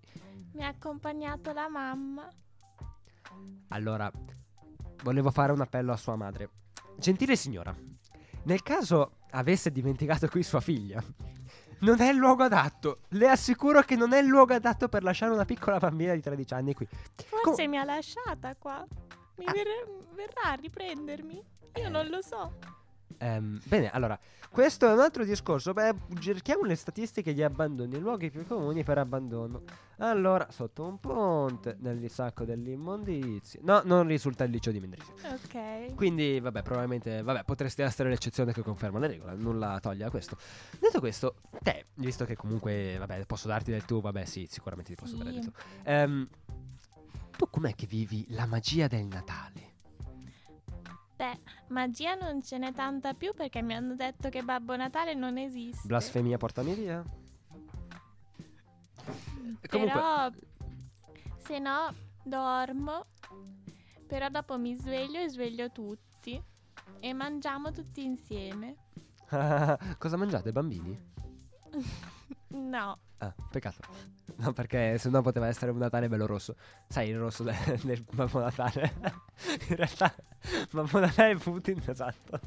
Mi 0.52 0.66
ha 0.66 0.68
accompagnato 0.68 1.54
la 1.54 1.70
mamma. 1.70 2.28
Allora, 3.70 4.12
volevo 5.04 5.32
fare 5.32 5.54
un 5.54 5.62
appello 5.62 5.94
a 5.94 5.98
sua 5.98 6.18
madre. 6.18 6.50
Gentile 6.98 7.38
signora, 7.38 7.74
nel 8.44 8.62
caso 8.62 9.20
avesse 9.30 9.72
dimenticato 9.72 10.28
qui 10.28 10.44
sua 10.44 10.60
figlia, 10.60 11.02
non 11.80 12.02
è 12.02 12.10
il 12.10 12.18
luogo 12.18 12.44
adatto. 12.44 13.04
Le 13.12 13.30
assicuro 13.30 13.84
che 13.84 13.96
non 13.96 14.12
è 14.12 14.20
il 14.20 14.28
luogo 14.28 14.54
adatto 14.54 14.90
per 14.90 15.02
lasciare 15.02 15.32
una 15.32 15.46
piccola 15.46 15.78
bambina 15.78 16.14
di 16.14 16.20
13 16.20 16.54
anni 16.54 16.74
qui. 16.74 16.86
Forse 16.88 17.42
Com- 17.42 17.70
mi 17.70 17.78
ha 17.78 17.86
lasciata 17.86 18.54
qua. 18.58 18.86
Mi 19.38 19.46
Ah. 19.46 19.52
ver- 19.52 19.88
verrà 20.14 20.52
a 20.52 20.54
riprendermi. 20.54 21.44
Io 21.76 21.90
non 21.90 22.08
lo 22.08 22.22
so. 22.22 22.54
Ehm, 23.18 23.60
bene, 23.66 23.90
allora, 23.92 24.18
questo 24.50 24.90
è 24.90 24.94
un 24.94 25.00
altro 25.00 25.24
discorso. 25.24 25.72
Beh, 25.74 25.94
cerchiamo 26.20 26.64
le 26.64 26.76
statistiche 26.76 27.34
di 27.34 27.44
abbandoni, 27.44 27.96
i 27.96 28.00
luoghi 28.00 28.30
più 28.30 28.46
comuni 28.46 28.84
per 28.84 28.98
abbandono. 28.98 29.64
Allora, 30.00 30.48
sotto 30.52 30.84
un 30.84 31.00
ponte, 31.00 31.78
nel 31.80 32.10
sacco 32.10 32.44
dell'immondizia. 32.44 33.62
No, 33.64 33.82
non 33.86 34.06
risulta 34.08 34.44
il 34.44 34.52
liceo 34.52 34.74
di 34.74 34.80
Mendrisio. 34.82 35.14
Ok. 35.32 35.96
Quindi, 35.96 36.40
vabbè, 36.42 36.62
probabilmente, 36.62 37.22
vabbè, 37.22 37.44
potresti 37.46 37.82
essere 37.84 38.10
l'eccezione 38.10 38.52
che 38.52 38.62
conferma 38.62 39.00
la 39.00 39.08
regola, 39.08 39.34
nulla 39.34 39.80
toglie 39.82 40.04
a 40.06 40.10
questo. 40.10 40.38
Detto 40.80 41.00
questo, 41.00 41.36
te, 41.62 41.86
visto 41.96 42.26
che 42.26 42.36
comunque, 42.36 42.98
vabbè, 42.98 43.26
posso 43.26 43.48
darti 43.48 43.72
del 43.72 43.86
tu, 43.86 44.02
vabbè, 44.02 44.26
sì, 44.26 44.46
sicuramente 44.50 44.94
ti 44.94 45.02
posso 45.02 45.16
dare 45.16 45.32
del 45.32 45.42
Sì. 45.44 45.52
tu. 45.52 46.28
Tu 47.38 47.50
com'è 47.50 47.76
che 47.76 47.86
vivi 47.86 48.26
la 48.30 48.46
magia 48.46 48.88
del 48.88 49.06
Natale? 49.06 49.74
Beh, 51.16 51.40
magia 51.70 52.16
non 52.16 52.42
ce 52.42 52.58
n'è 52.58 52.74
tanta 52.74 53.14
più 53.14 53.34
perché 53.34 53.62
mi 53.62 53.74
hanno 53.74 53.96
detto 53.96 54.30
che 54.30 54.44
Babbo 54.44 54.76
Natale 54.76 55.14
non 55.14 55.38
esiste. 55.38 55.88
Blasfemia, 55.88 56.38
portami 56.38 56.74
via. 56.74 57.04
Comunque, 59.68 59.70
Però 59.70 60.30
se 61.38 61.60
no 61.60 61.94
dormo. 62.24 63.06
Però 64.08 64.30
dopo 64.30 64.58
mi 64.58 64.76
sveglio 64.76 65.20
e 65.22 65.30
sveglio 65.30 65.72
tutti. 65.72 66.42
E 67.00 67.14
mangiamo 67.14 67.72
tutti 67.72 68.04
insieme. 68.04 68.76
cosa 69.98 70.18
mangiate, 70.18 70.52
bambini? 70.52 71.14
No. 72.48 72.98
Ah, 73.18 73.34
peccato. 73.52 73.82
No, 74.46 74.52
perché 74.52 74.98
sennò 74.98 75.22
poteva 75.22 75.48
essere 75.48 75.72
un 75.72 75.78
Natale 75.78 76.10
bello 76.10 76.26
rosso. 76.26 76.56
Sai, 76.88 77.10
il 77.10 77.18
rosso 77.18 77.44
de- 77.46 77.80
del 77.84 78.04
Babbo 78.12 78.40
Natale. 78.40 78.94
In 79.70 79.76
realtà, 79.76 80.14
Babbo 80.72 81.00
Natale 81.00 81.32
è 81.32 81.36
Putin, 81.38 81.82
esatto. 81.86 82.40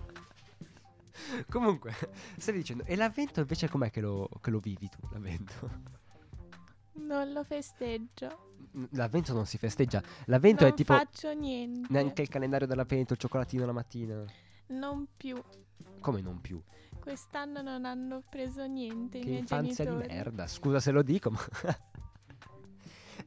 Comunque, 1.49 1.93
stavi 2.37 2.59
dicendo, 2.59 2.85
e 2.85 2.95
l'avvento 2.97 3.41
invece 3.41 3.69
com'è 3.69 3.91
che 3.91 4.01
lo, 4.01 4.29
che 4.41 4.51
lo 4.51 4.59
vivi 4.61 4.89
tu, 4.89 4.99
l'avvento? 5.11 5.97
Non 6.93 7.33
lo 7.33 7.45
festeggio. 7.45 8.47
L'avvento 8.91 9.33
non 9.33 9.47
si 9.47 9.57
festeggia. 9.59 10.03
L'avvento 10.27 10.65
non 10.65 10.73
è 10.73 10.77
tipo 10.77 10.95
faccio 10.95 11.33
niente. 11.33 11.89
neanche 11.91 12.23
il 12.23 12.29
calendario 12.29 12.67
dell'avvento, 12.67 13.15
il 13.15 13.19
cioccolatino 13.19 13.65
la 13.67 13.73
mattina. 13.73 14.25
Non 14.69 15.07
più. 15.17 15.43
Come 16.01 16.21
non 16.21 16.41
più? 16.41 16.63
Quest'anno 17.09 17.63
non 17.63 17.87
hanno 17.87 18.23
preso 18.29 18.67
niente 18.67 19.17
i 19.17 19.21
Che 19.23 19.29
miei 19.29 19.41
infanzia 19.41 19.85
genitori. 19.87 20.09
di 20.09 20.15
merda, 20.15 20.47
scusa 20.47 20.79
se 20.79 20.91
lo 20.91 21.03
dico, 21.03 21.31
ma... 21.31 21.39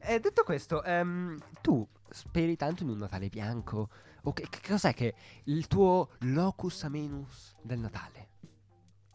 Eh, 0.04 0.20
detto 0.20 0.44
questo, 0.44 0.84
ehm, 0.84 1.36
tu 1.60 1.86
speri 2.08 2.54
tanto 2.54 2.84
in 2.84 2.90
un 2.90 2.98
Natale 2.98 3.28
bianco? 3.28 3.88
O 4.22 4.32
che, 4.32 4.46
che 4.48 4.60
cos'è 4.64 4.94
che 4.94 5.14
il 5.44 5.66
tuo 5.66 6.10
locus 6.20 6.84
amenus 6.84 7.56
del 7.60 7.80
Natale? 7.80 8.28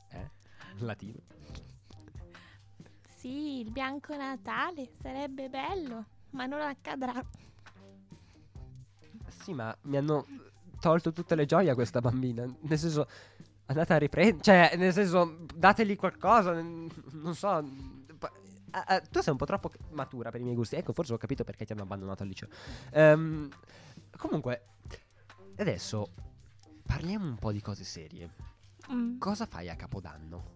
Eh? 0.09 0.31
In 0.77 0.83
latino. 0.85 1.19
Sì, 3.15 3.59
il 3.61 3.71
bianco 3.71 4.15
Natale 4.17 4.89
sarebbe 5.01 5.47
bello, 5.49 6.05
ma 6.31 6.45
non 6.45 6.59
accadrà. 6.59 7.23
Sì, 9.29 9.53
ma 9.53 9.75
mi 9.83 9.95
hanno 9.97 10.25
tolto 10.79 11.11
tutte 11.11 11.35
le 11.35 11.45
gioie 11.45 11.69
a 11.69 11.73
questa 11.73 12.01
bambina. 12.01 12.45
Nel 12.61 12.77
senso, 12.77 13.07
andate 13.67 13.93
a 13.93 13.97
riprendere. 13.97 14.41
Cioè, 14.41 14.75
nel 14.75 14.93
senso, 14.93 15.45
dategli 15.55 15.95
qualcosa. 15.95 16.51
Non 16.53 17.35
so. 17.35 17.47
ah, 17.47 17.63
ah, 18.71 19.01
tu 19.01 19.21
sei 19.21 19.31
un 19.31 19.37
po' 19.37 19.45
troppo 19.45 19.71
matura 19.91 20.29
per 20.31 20.41
i 20.41 20.43
miei 20.43 20.55
gusti. 20.55 20.75
Ecco, 20.75 20.93
forse 20.93 21.13
ho 21.13 21.17
capito 21.17 21.43
perché 21.43 21.65
ti 21.65 21.71
hanno 21.71 21.83
abbandonato 21.83 22.23
al 22.23 22.29
liceo. 22.29 22.49
Ehm, 22.91 23.49
comunque, 24.17 24.65
adesso 25.57 26.11
parliamo 26.83 27.25
un 27.25 27.37
po' 27.37 27.51
di 27.51 27.61
cose 27.61 27.83
serie. 27.83 28.29
Mm. 28.91 29.17
Cosa 29.19 29.45
fai 29.45 29.69
a 29.69 29.75
Capodanno? 29.75 30.53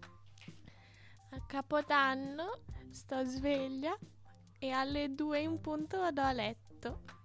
A 1.30 1.40
Capodanno 1.46 2.60
sto 2.90 3.24
sveglia 3.24 3.96
e 4.58 4.70
alle 4.70 5.14
due 5.14 5.40
in 5.40 5.60
punto 5.60 5.98
vado 5.98 6.20
a 6.20 6.32
letto. 6.32 7.20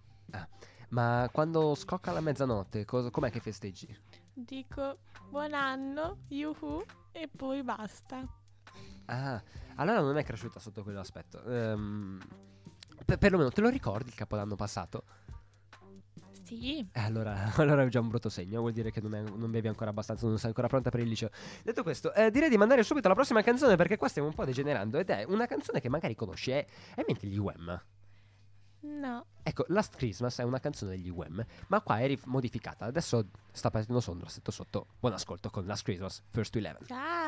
Ma 0.89 1.29
quando 1.33 1.75
scocca 1.75 2.11
la 2.11 2.21
mezzanotte, 2.21 2.85
cosa, 2.85 3.09
com'è 3.09 3.29
che 3.29 3.41
festeggi? 3.41 3.87
Dico 4.39 4.99
buon 5.31 5.55
anno, 5.55 6.19
yuhu, 6.27 6.83
e 7.11 7.27
poi 7.27 7.63
basta. 7.63 8.23
Ah, 9.05 9.41
allora 9.77 9.99
non 9.99 10.15
è 10.15 10.23
cresciuta 10.23 10.59
sotto 10.59 10.83
quell'aspetto. 10.83 11.43
Ehm, 11.43 12.19
per, 13.03 13.17
perlomeno 13.17 13.49
te 13.49 13.61
lo 13.61 13.69
ricordi 13.69 14.09
il 14.09 14.15
capodanno 14.15 14.55
passato? 14.55 15.05
Sì, 16.43 16.87
Eh, 16.91 16.99
allora, 16.99 17.51
allora 17.57 17.81
è 17.83 17.87
già 17.87 17.99
un 17.99 18.09
brutto 18.09 18.29
segno, 18.29 18.59
vuol 18.59 18.73
dire 18.73 18.91
che 18.91 19.01
non, 19.01 19.15
è- 19.15 19.23
non 19.23 19.49
bevi 19.49 19.69
ancora 19.69 19.89
abbastanza, 19.89 20.27
non 20.27 20.37
sei 20.37 20.49
ancora 20.49 20.67
pronta 20.67 20.91
per 20.91 20.99
il 20.99 21.07
liceo. 21.07 21.29
Detto 21.63 21.81
questo, 21.81 22.13
eh, 22.13 22.29
direi 22.29 22.49
di 22.49 22.57
mandare 22.57 22.83
subito 22.83 23.07
la 23.07 23.15
prossima 23.15 23.41
canzone 23.41 23.75
perché 23.75 23.97
qua 23.97 24.07
stiamo 24.07 24.27
un 24.27 24.35
po' 24.35 24.45
degenerando 24.45 24.99
ed 24.99 25.09
è 25.09 25.25
una 25.27 25.47
canzone 25.47 25.79
che 25.81 25.89
magari 25.89 26.13
conosci, 26.13 26.51
è, 26.51 26.63
è 26.93 27.03
mente 27.07 27.25
gli 27.25 27.37
Wham. 27.39 27.81
No. 28.81 29.25
Ecco, 29.43 29.65
Last 29.67 29.95
Christmas 29.95 30.37
è 30.39 30.43
una 30.43 30.59
canzone 30.59 30.91
degli 30.91 31.09
Wham, 31.09 31.45
ma 31.67 31.81
qua 31.81 31.99
è 31.99 32.17
modificata. 32.25 32.85
Adesso 32.85 33.27
sta 33.51 33.69
partendo 33.69 34.01
Sondra 34.01 34.29
sotto 34.29 34.51
sotto. 34.51 34.87
Buon 34.99 35.13
ascolto 35.13 35.49
con 35.49 35.65
Last 35.65 35.83
Christmas, 35.83 36.21
First 36.29 36.51
to 36.51 36.57
Eleven. 36.59 36.85
Ciao. 36.85 37.26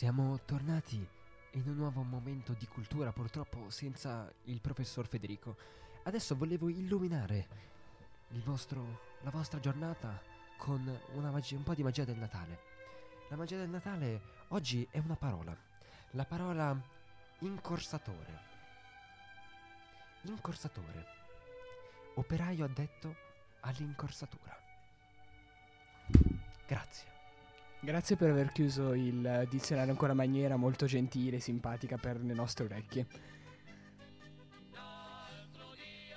Siamo 0.00 0.40
tornati 0.46 0.96
in 0.96 1.68
un 1.68 1.76
nuovo 1.76 2.00
momento 2.00 2.54
di 2.54 2.66
cultura, 2.66 3.12
purtroppo 3.12 3.68
senza 3.68 4.32
il 4.44 4.58
professor 4.62 5.06
Federico. 5.06 5.58
Adesso 6.04 6.34
volevo 6.36 6.70
illuminare 6.70 7.48
il 8.28 8.42
vostro- 8.42 9.18
la 9.20 9.28
vostra 9.28 9.60
giornata 9.60 10.18
con 10.56 10.98
magia- 11.12 11.54
un 11.54 11.64
po' 11.64 11.74
di 11.74 11.82
magia 11.82 12.06
del 12.06 12.16
Natale. 12.16 12.60
La 13.28 13.36
magia 13.36 13.58
del 13.58 13.68
Natale 13.68 14.22
oggi 14.48 14.88
è 14.90 14.96
una 15.00 15.16
parola. 15.16 15.54
La 16.12 16.24
parola 16.24 16.74
incorsatore. 17.40 18.40
Incorsatore. 20.22 21.04
Operaio 22.14 22.64
addetto 22.64 23.14
all'incorsatura. 23.60 24.58
Grazie. 26.66 27.19
Grazie 27.82 28.16
per 28.16 28.30
aver 28.30 28.52
chiuso 28.52 28.92
il 28.92 29.46
dizionario 29.48 29.92
in 29.92 29.96
quella 29.96 30.12
maniera 30.12 30.56
molto 30.56 30.84
gentile 30.84 31.36
e 31.36 31.40
simpatica 31.40 31.96
per 31.96 32.20
le 32.20 32.34
nostre 32.34 32.66
orecchie. 32.66 33.06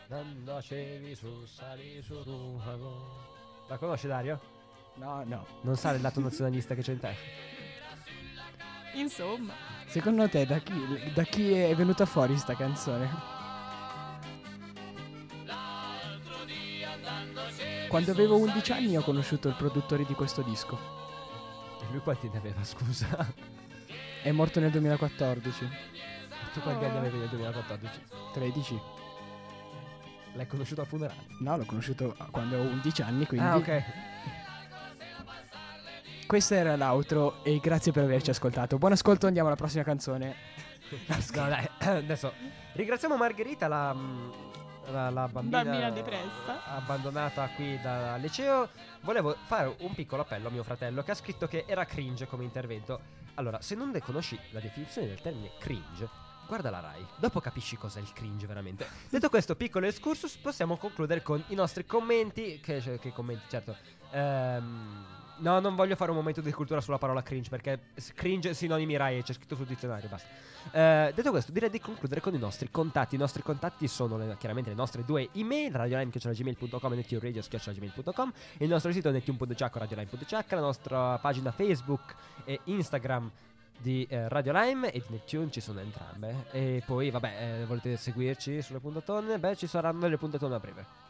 Andacevi 0.10 1.16
su, 1.16 1.46
sali 1.46 2.02
su 2.02 2.22
Rufago. 2.22 3.66
La 3.70 3.78
conosci 3.78 4.08
Dario? 4.08 4.40
No, 4.96 5.24
no. 5.24 5.46
Non 5.62 5.78
sa 5.78 5.92
il 5.92 6.02
lato 6.02 6.20
nazionalista 6.20 6.76
che 6.76 6.82
c'è 6.82 6.92
in 6.92 7.00
te. 7.00 7.16
Insomma, 8.96 9.54
Secondo 9.88 10.28
te 10.28 10.46
da 10.46 10.58
chi, 10.58 10.74
da 11.14 11.24
chi 11.24 11.54
è 11.54 11.74
venuta 11.76 12.06
fuori 12.06 12.38
sta 12.38 12.56
canzone? 12.56 13.10
Quando 17.88 18.12
avevo 18.12 18.38
11 18.38 18.72
anni 18.72 18.98
ho 18.98 19.02
conosciuto 19.04 19.48
il 19.48 19.56
produttore 19.56 20.04
di 20.04 20.14
questo 20.14 20.42
disco. 20.42 21.03
Lui 21.94 22.02
quanti 22.02 22.28
ne 22.28 22.40
aveva, 22.40 22.62
scusa? 22.66 23.08
È 24.24 24.32
morto 24.32 24.60
nel 24.60 24.72
2014. 24.72 25.70
Tu 26.54 26.60
quanti 26.62 26.86
anni 26.86 26.98
avevi 26.98 27.20
nel 27.20 27.30
2014? 27.30 28.00
13. 28.34 28.82
L'hai 30.34 30.48
conosciuto 30.48 30.82
al 30.82 30.88
funerale? 30.88 31.20
No, 31.40 31.56
l'ho 31.56 31.66
conosciuto 31.66 32.16
quando 32.32 32.56
avevo 32.56 32.72
11 32.72 33.02
anni, 33.04 33.28
quindi... 33.28 33.46
Ah, 33.46 33.58
ok. 33.58 33.84
Questa 36.26 36.56
era 36.56 36.76
l'outro 36.76 37.44
e 37.44 37.60
grazie 37.60 37.92
per 37.92 38.06
averci 38.06 38.32
ascoltato. 38.32 38.80
Buon 38.80 38.94
ascolto, 38.94 39.28
andiamo 39.28 39.50
alla 39.50 39.58
prossima 39.58 39.84
canzone. 39.84 40.36
No, 41.34 41.48
dai, 41.48 41.68
adesso 41.98 42.34
ringraziamo 42.74 43.18
Margherita, 43.18 43.68
la, 43.68 43.94
mm, 43.94 44.30
la, 44.92 45.10
la 45.10 45.28
bambina, 45.28 45.64
Bambina 45.64 45.90
depressa. 45.92 46.66
abbandonata 46.76 47.48
qui 47.56 47.80
dal 47.82 48.20
liceo. 48.20 48.70
Volevo 49.02 49.36
fare 49.46 49.76
un 49.80 49.94
piccolo 49.94 50.22
appello 50.24 50.48
a 50.48 50.52
mio 50.52 50.64
fratello 50.64 51.04
che 51.04 51.12
ha 51.12 51.16
scritto 51.16 51.48
che 51.48 51.66
era 51.68 51.86
cringe 51.86 52.28
come 52.28 52.44
intervento. 52.44 53.22
Allora, 53.36 53.62
se 53.62 53.76
non 53.76 53.90
ne 53.90 54.02
conosci 54.02 54.40
la 54.52 54.60
definizione 54.60 55.08
del 55.08 55.22
termine 55.22 55.52
cringe, 55.60 56.08
guarda 56.48 56.70
la 56.70 56.80
Rai, 56.82 57.06
dopo 57.18 57.40
capisci 57.40 57.78
cos'è 57.78 58.00
il 58.00 58.14
cringe 58.14 58.46
veramente. 58.46 58.86
Detto 59.10 59.30
questo 59.30 59.56
piccolo 59.56 59.88
excursus, 59.88 60.36
possiamo 60.38 60.78
concludere 60.78 61.22
con 61.22 61.44
i 61.48 61.56
nostri 61.56 61.86
commenti. 61.86 62.60
Che, 62.60 63.00
che 63.00 63.12
commenti, 63.12 63.46
certo. 63.50 63.76
Ehm, 64.12 65.06
No, 65.38 65.60
non 65.60 65.76
voglio 65.76 65.96
fare 65.96 66.12
un 66.12 66.18
momento 66.18 66.42
di 66.42 66.52
cultura 66.52 66.80
sulla 66.82 66.98
parola 66.98 67.22
cringe 67.22 67.50
perché 67.50 67.80
cringe 68.14 68.54
sinonimi 68.54 68.96
Rai 68.96 69.24
c'è 69.24 69.34
scritto 69.34 69.56
sul 69.56 69.66
dizionario, 69.66 70.08
basta. 70.08 70.28
Eh, 70.72 71.12
detto 71.14 71.32
questo, 71.32 71.52
direi 71.52 71.70
di 71.70 71.80
concludere 71.80 72.22
con 72.22 72.34
i 72.34 72.38
nostri 72.38 72.70
contatti. 72.72 73.16
I 73.16 73.18
nostri 73.18 73.42
contatti 73.44 73.88
sono 73.88 74.18
le- 74.18 74.38
chiaramente 74.38 74.70
le 74.70 74.76
nostre 74.76 75.04
due 75.04 75.30
email, 75.34 75.74
radiolime.gmail.com 75.74 76.94
e 76.94 76.96
nettuneradio.gmail.com 76.96 78.34
il 78.60 78.70
nostro 78.70 78.92
sito 78.92 79.12
netune.ch 79.12 79.62
o 79.62 79.80
radiolime.ch, 79.80 80.46
la 80.52 80.60
nostra 80.60 81.18
pagina 81.18 81.52
Facebook 81.52 82.16
e 82.46 82.60
Instagram 82.66 83.30
di 83.78 84.06
eh, 84.10 84.30
Radio 84.30 84.54
Lime 84.54 84.92
e 84.92 85.00
di 85.00 85.06
Neptune 85.10 85.52
ci 85.52 85.60
sono 85.60 85.80
entrambe. 85.82 86.46
E 86.52 86.82
poi, 86.86 87.10
vabbè, 87.10 87.62
eh, 87.62 87.66
volete 87.66 87.98
seguirci 87.98 88.62
sulle 88.62 88.80
puntatone? 88.80 89.38
Beh, 89.40 89.58
ci 89.58 89.68
saranno 89.68 90.08
le 90.08 90.18
puntatone 90.18 90.56
a 90.56 90.60
breve. 90.60 91.03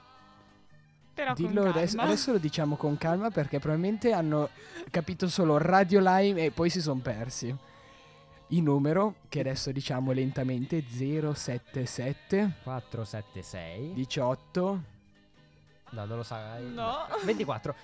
Però 1.13 1.33
Dillo 1.33 1.67
adesso, 1.69 1.95
calma. 1.97 2.11
adesso 2.11 2.31
lo 2.31 2.37
diciamo 2.39 2.75
con 2.75 2.97
calma 2.97 3.29
perché 3.29 3.59
probabilmente 3.59 4.11
hanno 4.13 4.49
capito 4.89 5.27
solo 5.29 5.57
Radio 5.59 5.99
Lime 6.01 6.45
e 6.45 6.51
poi 6.51 6.69
si 6.69 6.81
sono 6.81 6.99
persi. 7.01 7.55
Il 8.47 8.61
numero, 8.63 9.15
che 9.29 9.39
adesso 9.41 9.71
diciamo 9.71 10.11
lentamente, 10.11 10.83
077 10.87 12.53
476 12.63 13.93
18 13.93 14.81
No, 15.91 16.05
non 16.05 16.17
lo 16.17 16.23
sai. 16.23 16.71
No. 16.73 17.05
24. 17.23 17.75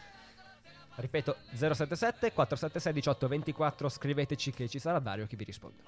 Ripeto, 0.96 1.36
077 1.54 2.34
476 2.34 2.94
18 2.94 3.28
24. 3.28 3.90
Scriveteci 3.90 4.52
che 4.52 4.68
ci 4.68 4.80
sarà 4.80 4.98
Dario 5.00 5.28
che 5.28 5.36
vi 5.36 5.44
risponde. 5.44 5.84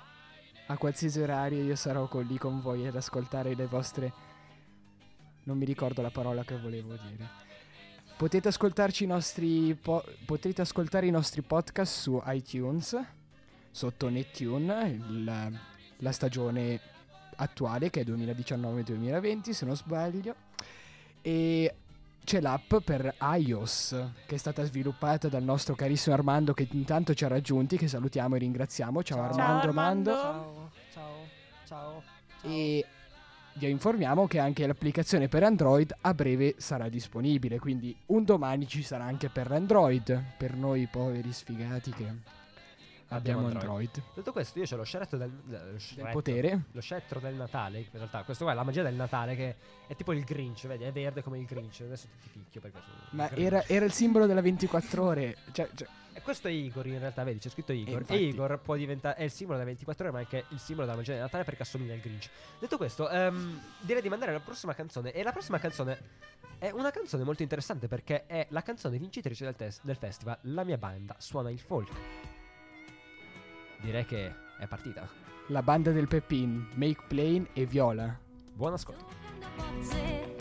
a 0.67 0.77
qualsiasi 0.77 1.19
orario 1.19 1.63
io 1.63 1.75
sarò 1.75 2.07
con- 2.07 2.25
lì 2.25 2.37
con 2.37 2.61
voi 2.61 2.85
ad 2.87 2.95
ascoltare 2.95 3.55
le 3.55 3.65
vostre... 3.65 4.13
Non 5.51 5.59
mi 5.59 5.65
ricordo 5.65 6.01
la 6.01 6.11
parola 6.11 6.45
che 6.45 6.57
volevo 6.57 6.93
dire. 6.95 7.27
Potete 8.15 8.47
ascoltarci 8.47 9.03
i 9.03 9.07
nostri 9.07 9.75
po- 9.75 10.01
potete 10.25 10.61
ascoltare 10.61 11.07
i 11.07 11.11
nostri 11.11 11.41
podcast 11.41 11.93
su 11.93 12.21
iTunes 12.27 12.97
sotto 13.69 14.07
Nettune, 14.07 14.87
il- 15.09 15.59
la 15.97 16.11
stagione 16.13 16.79
attuale 17.35 17.89
che 17.89 17.99
è 17.99 18.03
2019-2020 18.05 19.51
se 19.51 19.65
non 19.65 19.75
sbaglio. 19.75 20.35
E 21.21 21.75
c'è 22.23 22.39
l'app 22.39 22.75
per 22.77 23.13
iOS 23.19 23.89
che 24.25 24.35
è 24.35 24.37
stata 24.37 24.63
sviluppata 24.63 25.27
dal 25.27 25.43
nostro 25.43 25.75
carissimo 25.75 26.15
Armando 26.15 26.53
che 26.53 26.69
intanto 26.71 27.13
ci 27.13 27.25
ha 27.25 27.27
raggiunti, 27.27 27.75
che 27.75 27.89
salutiamo 27.89 28.35
e 28.35 28.39
ringraziamo. 28.39 29.03
Ciao, 29.03 29.17
Ciao. 29.17 29.25
Armando, 29.27 29.59
Ciao, 29.61 29.69
Armando. 29.69 30.11
Armando. 30.15 30.71
Ciao, 30.93 31.25
ciao, 31.65 32.01
ciao. 32.41 32.49
E 32.49 32.85
vi 33.53 33.69
informiamo 33.69 34.27
che 34.27 34.39
anche 34.39 34.65
l'applicazione 34.65 35.27
per 35.27 35.43
Android 35.43 35.93
a 36.01 36.13
breve 36.13 36.55
sarà 36.57 36.89
disponibile, 36.89 37.59
quindi 37.59 37.95
un 38.07 38.23
domani 38.23 38.67
ci 38.67 38.81
sarà 38.81 39.03
anche 39.03 39.29
per 39.29 39.51
Android, 39.51 40.23
per 40.37 40.55
noi 40.55 40.87
poveri 40.87 41.31
sfigati 41.31 41.91
che 41.91 42.39
abbiamo 43.09 43.45
Android. 43.47 43.65
Android. 43.65 44.03
Detto 44.15 44.31
questo, 44.31 44.59
io 44.59 44.65
c'ho 44.65 44.77
lo 44.77 44.83
sceretto 44.83 45.17
del, 45.17 45.29
del 45.45 45.77
Del 45.95 46.09
potere. 46.11 46.63
Lo 46.71 46.81
scettro 46.81 47.19
del 47.19 47.35
Natale. 47.35 47.79
In 47.79 47.87
realtà, 47.91 48.23
questo 48.23 48.43
qua 48.43 48.53
è 48.53 48.55
la 48.55 48.63
magia 48.63 48.83
del 48.83 48.95
Natale 48.95 49.35
che 49.35 49.55
è 49.87 49.95
tipo 49.95 50.13
il 50.13 50.23
Grinch, 50.23 50.67
vedi? 50.67 50.83
È 50.85 50.91
verde 50.91 51.21
come 51.21 51.37
il 51.39 51.45
Grinch. 51.45 51.81
Adesso 51.81 52.07
ti 52.21 52.29
picchio 52.31 52.61
perché 52.61 52.79
sono. 52.79 52.97
Ma 53.11 53.29
era, 53.31 53.63
era 53.67 53.85
il 53.85 53.91
simbolo 53.91 54.25
della 54.25 54.41
24 54.41 55.03
ore. 55.03 55.37
Cioè, 55.51 55.69
cioè, 55.75 55.87
E 56.13 56.21
questo 56.21 56.47
è 56.47 56.51
Igor 56.51 56.85
in 56.87 56.99
realtà, 56.99 57.23
vedi, 57.23 57.39
c'è 57.39 57.49
scritto 57.49 57.71
Igor. 57.71 57.95
E, 57.95 57.97
infatti- 57.99 58.23
Igor 58.27 58.59
può 58.59 58.75
diventare 58.75 59.15
è 59.15 59.23
il 59.23 59.31
simbolo 59.31 59.57
della 59.57 59.69
24 59.69 60.03
ore, 60.05 60.13
ma 60.13 60.19
anche 60.19 60.45
il 60.49 60.59
simbolo 60.59 60.85
della 60.85 60.97
magia 60.97 61.13
del 61.13 61.21
Natale 61.21 61.43
perché 61.43 61.61
assomiglia 61.63 61.93
al 61.93 61.99
Grinch. 61.99 62.29
Detto 62.59 62.77
questo, 62.77 63.09
ehm, 63.09 63.61
direi 63.81 64.01
di 64.01 64.09
mandare 64.09 64.31
la 64.33 64.39
prossima 64.39 64.73
canzone. 64.73 65.11
E 65.13 65.23
la 65.23 65.31
prossima 65.31 65.57
canzone 65.59 65.99
è 66.57 66.69
una 66.71 66.91
canzone 66.91 67.23
molto 67.23 67.41
interessante 67.43 67.87
perché 67.87 68.25
è 68.25 68.45
la 68.49 68.61
canzone 68.61 68.97
vincitrice 68.97 69.45
del, 69.45 69.55
test- 69.55 69.81
del 69.83 69.95
festival. 69.95 70.37
La 70.41 70.63
mia 70.63 70.77
banda 70.77 71.15
suona 71.17 71.49
il 71.49 71.59
folk. 71.59 71.91
Direi 73.79 74.05
che 74.05 74.33
è 74.59 74.67
partita. 74.67 75.07
la 75.47 75.63
banda 75.63 75.91
del 75.91 76.07
Pepin, 76.07 76.69
Make 76.75 77.03
Plain 77.07 77.47
e 77.53 77.65
Viola. 77.65 78.17
Buon 78.53 78.73
ascolto. 78.73 79.05
Bozze 79.55 80.35